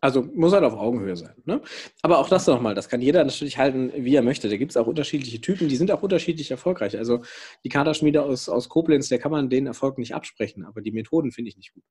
[0.03, 1.35] Also muss halt auf Augenhöhe sein.
[1.45, 1.63] Ne?
[2.03, 4.49] Aber auch das nochmal, das kann jeder natürlich halten, wie er möchte.
[4.49, 6.99] Da gibt es auch unterschiedliche Typen, die sind auch unterschiedlich erfolgreich.
[6.99, 7.23] Also
[7.63, 11.31] die Kaderschmiede aus, aus Koblenz, der kann man den Erfolg nicht absprechen, aber die Methoden
[11.31, 11.85] finde ich nicht gut.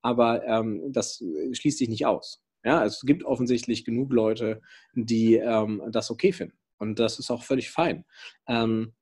[0.00, 2.42] Aber ähm, das schließt sich nicht aus.
[2.64, 4.62] Ja, es gibt offensichtlich genug Leute,
[4.94, 6.56] die ähm, das okay finden.
[6.78, 8.06] Und das ist auch völlig fein.
[8.48, 8.94] Ähm,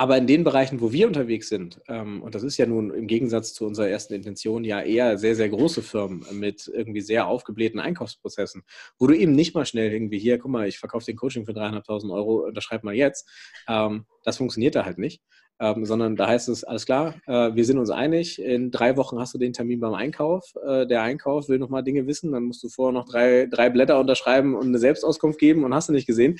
[0.00, 3.06] aber in den Bereichen, wo wir unterwegs sind, ähm, und das ist ja nun im
[3.06, 7.78] Gegensatz zu unserer ersten Intention ja eher sehr, sehr große Firmen mit irgendwie sehr aufgeblähten
[7.78, 8.62] Einkaufsprozessen,
[8.98, 11.52] wo du eben nicht mal schnell irgendwie hier, guck mal, ich verkaufe den Coaching für
[11.52, 13.28] 300.000 Euro, unterschreib mal jetzt.
[13.68, 15.20] Ähm, das funktioniert da halt nicht.
[15.60, 19.18] Ähm, sondern da heißt es, alles klar, äh, wir sind uns einig, in drei Wochen
[19.18, 20.54] hast du den Termin beim Einkauf.
[20.66, 24.00] Äh, der Einkauf will nochmal Dinge wissen, dann musst du vorher noch drei, drei Blätter
[24.00, 26.38] unterschreiben und eine Selbstauskunft geben und hast du nicht gesehen.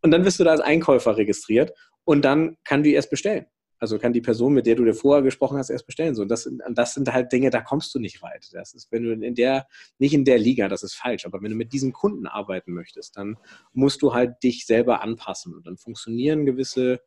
[0.00, 1.74] Und dann wirst du da als Einkäufer registriert
[2.04, 3.46] und dann kann die erst bestellen.
[3.82, 6.14] Also kann die Person, mit der du dir vorher gesprochen hast, erst bestellen.
[6.14, 8.48] So, das, das sind halt Dinge, da kommst du nicht weit.
[8.52, 9.66] Das ist, wenn du in der,
[9.98, 13.16] nicht in der Liga, das ist falsch, aber wenn du mit diesen Kunden arbeiten möchtest,
[13.16, 13.36] dann
[13.72, 15.52] musst du halt dich selber anpassen.
[15.52, 17.00] Und dann funktionieren gewisse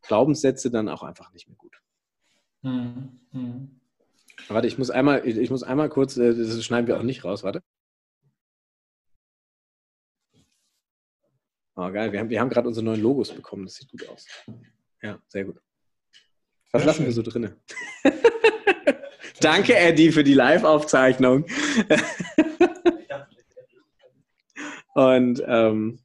[0.00, 1.76] Glaubenssätze dann auch einfach nicht mehr gut.
[2.62, 3.80] Hm, hm.
[4.48, 7.42] Warte, ich muss einmal, ich muss einmal kurz, äh, das schneiden wir auch nicht raus,
[7.42, 7.62] warte.
[11.78, 12.10] Oh, geil.
[12.10, 13.66] Wir haben, wir haben gerade unsere neuen Logos bekommen.
[13.66, 14.26] Das sieht gut aus.
[15.02, 15.60] Ja, sehr gut.
[16.72, 17.56] Was lassen wir so drinne?
[19.40, 21.44] Danke, Eddie, für die Live-Aufzeichnung.
[24.94, 25.98] Und ähm,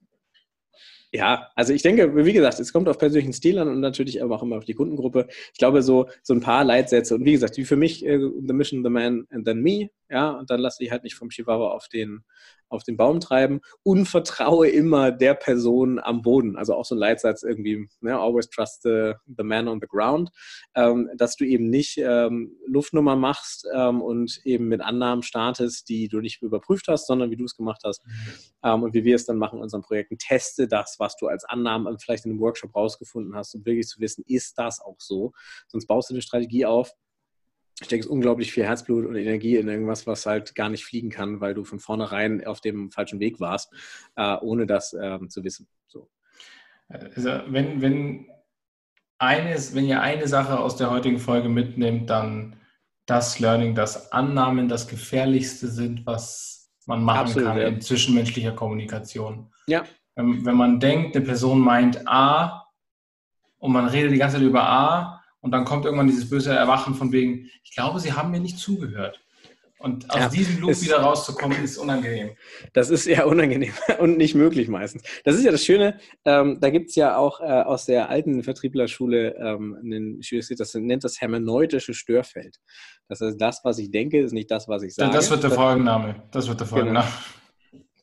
[1.14, 4.36] ja, also ich denke, wie gesagt, es kommt auf persönlichen Stil an und natürlich aber
[4.36, 5.28] auch immer auf die Kundengruppe.
[5.54, 8.54] Ich glaube, so, so ein paar Leitsätze und wie gesagt, wie für mich, äh, The
[8.54, 11.72] Mission, The Man and Then Me, ja, und dann lasse ich halt nicht vom Chihuahua
[11.72, 12.26] auf den,
[12.68, 16.57] auf den Baum treiben und vertraue immer der Person am Boden.
[16.57, 20.30] Also auch so ein Leitsatz irgendwie, ne, always trust the, the man on the ground,
[20.76, 26.09] ähm, dass du eben nicht ähm, Luftnummer machst ähm, und eben mit Annahmen startest, die
[26.09, 28.05] du nicht überprüft hast, sondern wie du es gemacht hast.
[28.05, 28.12] Mhm.
[28.64, 31.45] Ähm, und wie wir es dann machen in unseren Projekten, teste das, was du als
[31.45, 35.32] Annahmen vielleicht in einem Workshop rausgefunden hast, um wirklich zu wissen, ist das auch so?
[35.68, 36.91] Sonst baust du eine Strategie auf,
[37.82, 41.54] steckst unglaublich viel Herzblut und Energie in irgendwas, was halt gar nicht fliegen kann, weil
[41.54, 43.74] du von vornherein auf dem falschen Weg warst,
[44.16, 45.68] äh, ohne das ähm, zu wissen.
[45.88, 46.10] So.
[46.88, 48.28] Also wenn, wenn,
[49.18, 52.56] eines, wenn ihr eine Sache aus der heutigen Folge mitnimmt, dann
[53.06, 57.68] das Learning, dass Annahmen das Gefährlichste sind, was man machen Absolut, kann ja.
[57.68, 59.52] in zwischenmenschlicher Kommunikation.
[59.68, 59.84] Ja.
[60.16, 62.68] Wenn, wenn man denkt, eine Person meint A
[63.60, 66.96] und man redet die ganze Zeit über A, und dann kommt irgendwann dieses böse Erwachen
[66.96, 69.20] von wegen, ich glaube, sie haben mir nicht zugehört.
[69.82, 72.32] Und aus ja, diesem Loop wieder rauszukommen, ist unangenehm.
[72.74, 75.02] Das ist ja unangenehm und nicht möglich meistens.
[75.24, 78.44] Das ist ja das Schöne, ähm, da gibt es ja auch äh, aus der alten
[78.44, 80.22] Vertrieblerschule ähm, einen
[80.58, 82.58] das nennt das hermeneutische Störfeld.
[83.08, 85.12] Das heißt, das, was ich denke, ist nicht das, was ich sage.
[85.12, 86.24] Das wird der Folgenname.
[86.32, 86.78] Das wird der genau.
[86.78, 87.08] Folgenname.
[87.08, 87.41] Genau.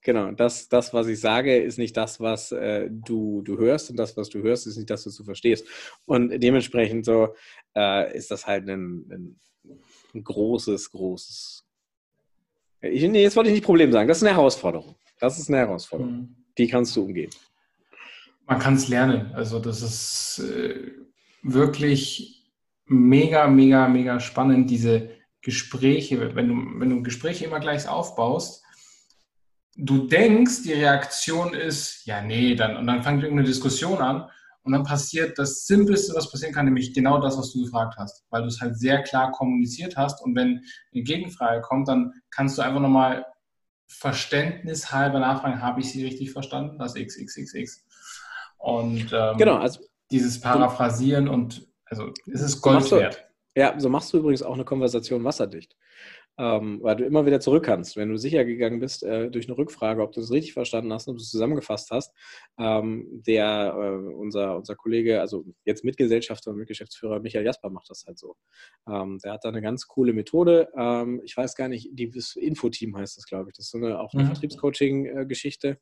[0.08, 3.98] Genau, das, das, was ich sage, ist nicht das, was äh, du, du hörst und
[3.98, 5.66] das, was du hörst, ist nicht das, was du verstehst.
[6.06, 7.34] Und dementsprechend so
[7.76, 9.36] äh, ist das halt ein,
[10.14, 11.62] ein, großes, großes.
[12.80, 14.08] Ich, nee, jetzt wollte ich nicht Problem sagen.
[14.08, 14.94] Das ist eine Herausforderung.
[15.20, 16.12] Das ist eine Herausforderung.
[16.14, 16.36] Mhm.
[16.56, 17.30] Die kannst du umgehen.
[18.46, 19.30] Man kann es lernen.
[19.34, 20.90] Also das ist äh,
[21.42, 22.50] wirklich
[22.86, 25.10] mega, mega, mega spannend, diese
[25.42, 28.64] Gespräche, wenn du, wenn du Gespräche immer gleich aufbaust,
[29.78, 34.28] du denkst, die Reaktion ist, ja, nee, dann, und dann fängt irgendeine Diskussion an
[34.64, 38.24] und dann passiert das Simpelste, was passieren kann, nämlich genau das, was du gefragt hast,
[38.30, 42.58] weil du es halt sehr klar kommuniziert hast und wenn eine Gegenfrage kommt, dann kannst
[42.58, 43.24] du einfach nochmal
[43.86, 47.84] verständnishalber nachfragen, habe ich sie richtig verstanden, das XXXX.
[48.58, 53.24] Und ähm, genau, also dieses Paraphrasieren und also es ist Gold wert.
[53.54, 55.76] Ja, so machst du übrigens auch eine Konversation wasserdicht
[56.38, 57.96] ähm, weil du immer wieder zurück kannst.
[57.96, 61.08] Wenn du sicher gegangen bist äh, durch eine Rückfrage, ob du es richtig verstanden hast,
[61.08, 62.14] ob du es zusammengefasst hast,
[62.58, 68.04] ähm, der, äh, unser, unser Kollege, also jetzt Mitgesellschafter und Mitgeschäftsführer Michael Jasper macht das
[68.06, 68.36] halt so.
[68.88, 70.68] Ähm, der hat da eine ganz coole Methode.
[70.76, 73.56] Ähm, ich weiß gar nicht, die Infoteam heißt das, glaube ich.
[73.56, 74.28] Das ist so eine, auch eine mhm.
[74.28, 75.78] Vertriebscoaching-Geschichte.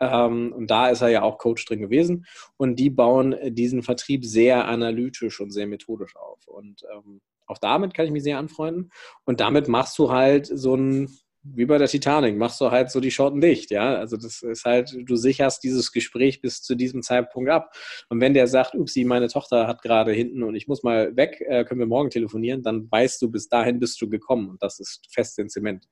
[0.00, 2.26] Ähm, und da ist er ja auch Coach drin gewesen.
[2.58, 6.46] Und die bauen diesen Vertrieb sehr analytisch und sehr methodisch auf.
[6.46, 8.90] Und ähm, auch damit kann ich mich sehr anfreunden.
[9.24, 11.08] Und damit machst du halt so ein,
[11.42, 13.96] wie bei der Titanic, machst du halt so die Schotten dicht, ja.
[13.96, 17.74] Also das ist halt, du sicherst dieses Gespräch bis zu diesem Zeitpunkt ab.
[18.08, 21.42] Und wenn der sagt, upsi, meine Tochter hat gerade hinten und ich muss mal weg,
[21.46, 24.48] äh, können wir morgen telefonieren, dann weißt du, bis dahin bist du gekommen.
[24.48, 25.86] Und das ist fest in Zement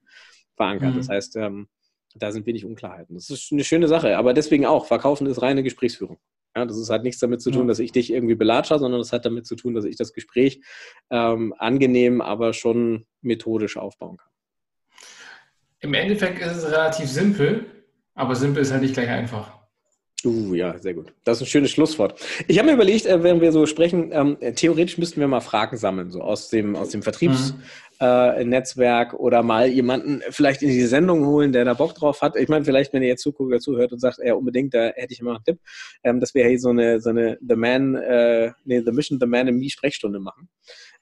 [0.56, 0.94] verankert.
[0.94, 0.98] Mhm.
[0.98, 1.68] Das heißt, ähm,
[2.14, 3.14] da sind wenig Unklarheiten.
[3.14, 6.18] Das ist eine schöne Sache, aber deswegen auch, Verkaufen ist reine Gesprächsführung.
[6.54, 9.24] Ja, das hat nichts damit zu tun, dass ich dich irgendwie belatsche, sondern das hat
[9.24, 10.60] damit zu tun, dass ich das Gespräch
[11.10, 14.28] ähm, angenehm, aber schon methodisch aufbauen kann.
[15.80, 17.66] Im Endeffekt ist es relativ simpel,
[18.14, 19.62] aber simpel ist halt nicht gleich einfach.
[20.24, 21.12] Uh, ja, sehr gut.
[21.24, 22.20] Das ist ein schönes Schlusswort.
[22.46, 25.76] Ich habe mir überlegt, äh, wenn wir so sprechen, ähm, theoretisch müssten wir mal Fragen
[25.76, 27.64] sammeln, so aus dem, aus dem Vertriebsnetzwerk mhm.
[28.02, 32.36] Äh, oder mal jemanden vielleicht in die Sendung holen, der da Bock drauf hat.
[32.36, 35.12] Ich meine, vielleicht, wenn ihr jetzt zuguckt oder zuhört und sagt, ja, unbedingt, da hätte
[35.12, 35.60] ich immer einen Tipp,
[36.02, 39.26] ähm, dass wir hier so eine, so eine The Man, äh, nee, The Mission, The
[39.26, 40.48] Man in Me Sprechstunde machen.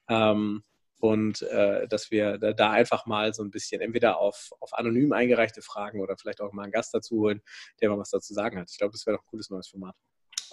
[0.08, 0.62] Ähm,
[1.00, 5.12] und äh, dass wir da, da, einfach mal so ein bisschen entweder auf, auf anonym
[5.12, 7.40] eingereichte Fragen oder vielleicht auch mal einen Gast dazu holen,
[7.80, 8.70] der mal was dazu sagen hat.
[8.70, 9.96] Ich glaube, das wäre doch ein cooles neues Format.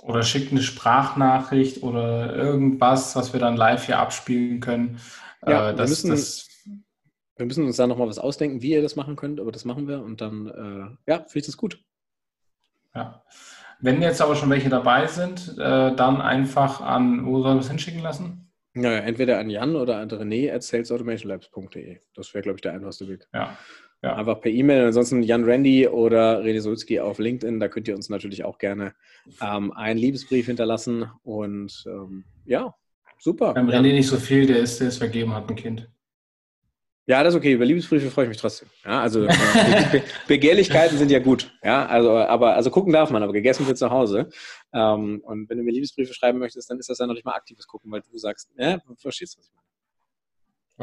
[0.02, 5.00] Oder schickt eine Sprachnachricht oder irgendwas, was wir dann live hier abspielen können.
[5.46, 6.48] Ja, äh, das, wir, müssen, das,
[7.36, 9.88] wir müssen uns da nochmal was ausdenken, wie ihr das machen könnt, aber das machen
[9.88, 11.84] wir und dann, äh, ja, finde ich das gut.
[12.94, 13.24] Ja.
[13.80, 17.70] Wenn jetzt aber schon welche dabei sind, äh, dann einfach an, wo sollen wir es
[17.70, 18.52] hinschicken lassen?
[18.74, 22.00] Naja, entweder an Jan oder an René at salesautomationlabs.de.
[22.14, 23.28] Das wäre, glaube ich, der einfachste Weg.
[23.34, 23.58] Ja.
[24.04, 24.16] Ja.
[24.16, 24.86] Einfach per E-Mail.
[24.86, 27.60] Ansonsten Jan Randy oder René Sulzki auf LinkedIn.
[27.60, 28.94] Da könnt ihr uns natürlich auch gerne
[29.42, 31.10] ähm, einen Liebesbrief hinterlassen.
[31.24, 32.76] Und ähm, ja,
[33.18, 33.54] super.
[33.54, 35.90] Beim René nicht so viel, der ist, der ist vergeben, hat ein Kind.
[37.08, 37.54] Ja, das ist okay.
[37.54, 38.68] Über Liebesbriefe freue ich mich trotzdem.
[38.84, 41.58] Ja, also Be Begehrlichkeiten sind ja gut.
[41.64, 44.30] Ja, also, aber also gucken darf man, aber gegessen wird zu Hause.
[44.74, 47.34] Ähm, und wenn du mir Liebesbriefe schreiben möchtest, dann ist das ja noch nicht mal
[47.34, 49.66] aktives Gucken, weil du sagst, ja, du verstehst, was ich meine.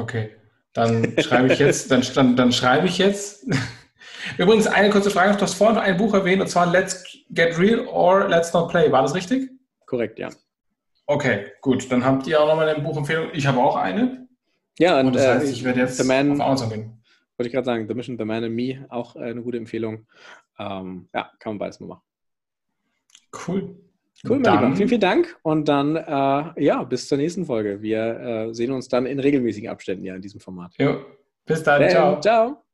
[0.07, 0.35] Okay,
[0.75, 3.47] dann schreibe ich jetzt, dann, dann, dann schreibe ich jetzt.
[4.37, 5.37] Übrigens, eine kurze Frage noch.
[5.37, 8.91] Du hast vorhin ein Buch erwähnt, und zwar Let's Get Real or Let's Not Play.
[8.91, 9.49] War das richtig?
[9.85, 10.29] Korrekt, ja.
[11.05, 11.89] Okay, gut.
[11.89, 13.29] Dann habt ihr auch nochmal eine Buchempfehlung.
[13.33, 14.27] Ich habe auch eine.
[14.77, 17.03] Ja, und, und das heißt, äh, ich werde jetzt The Man, auf Amazon gehen.
[17.37, 20.07] Wollte ich gerade sagen, The Mission, The Man and Me, auch äh, eine gute Empfehlung.
[20.59, 22.01] Ähm, ja, kann man beides mal machen.
[23.47, 23.75] Cool.
[24.27, 24.75] Cool, mein Lieber.
[24.75, 25.37] Vielen, vielen Dank.
[25.43, 27.81] Und dann, äh, ja, bis zur nächsten Folge.
[27.81, 28.19] Wir
[28.49, 30.73] äh, sehen uns dann in regelmäßigen Abständen ja in diesem Format.
[30.77, 30.97] Jo,
[31.45, 31.89] bis dann.
[31.89, 32.19] Ciao.
[32.19, 32.64] Ciao.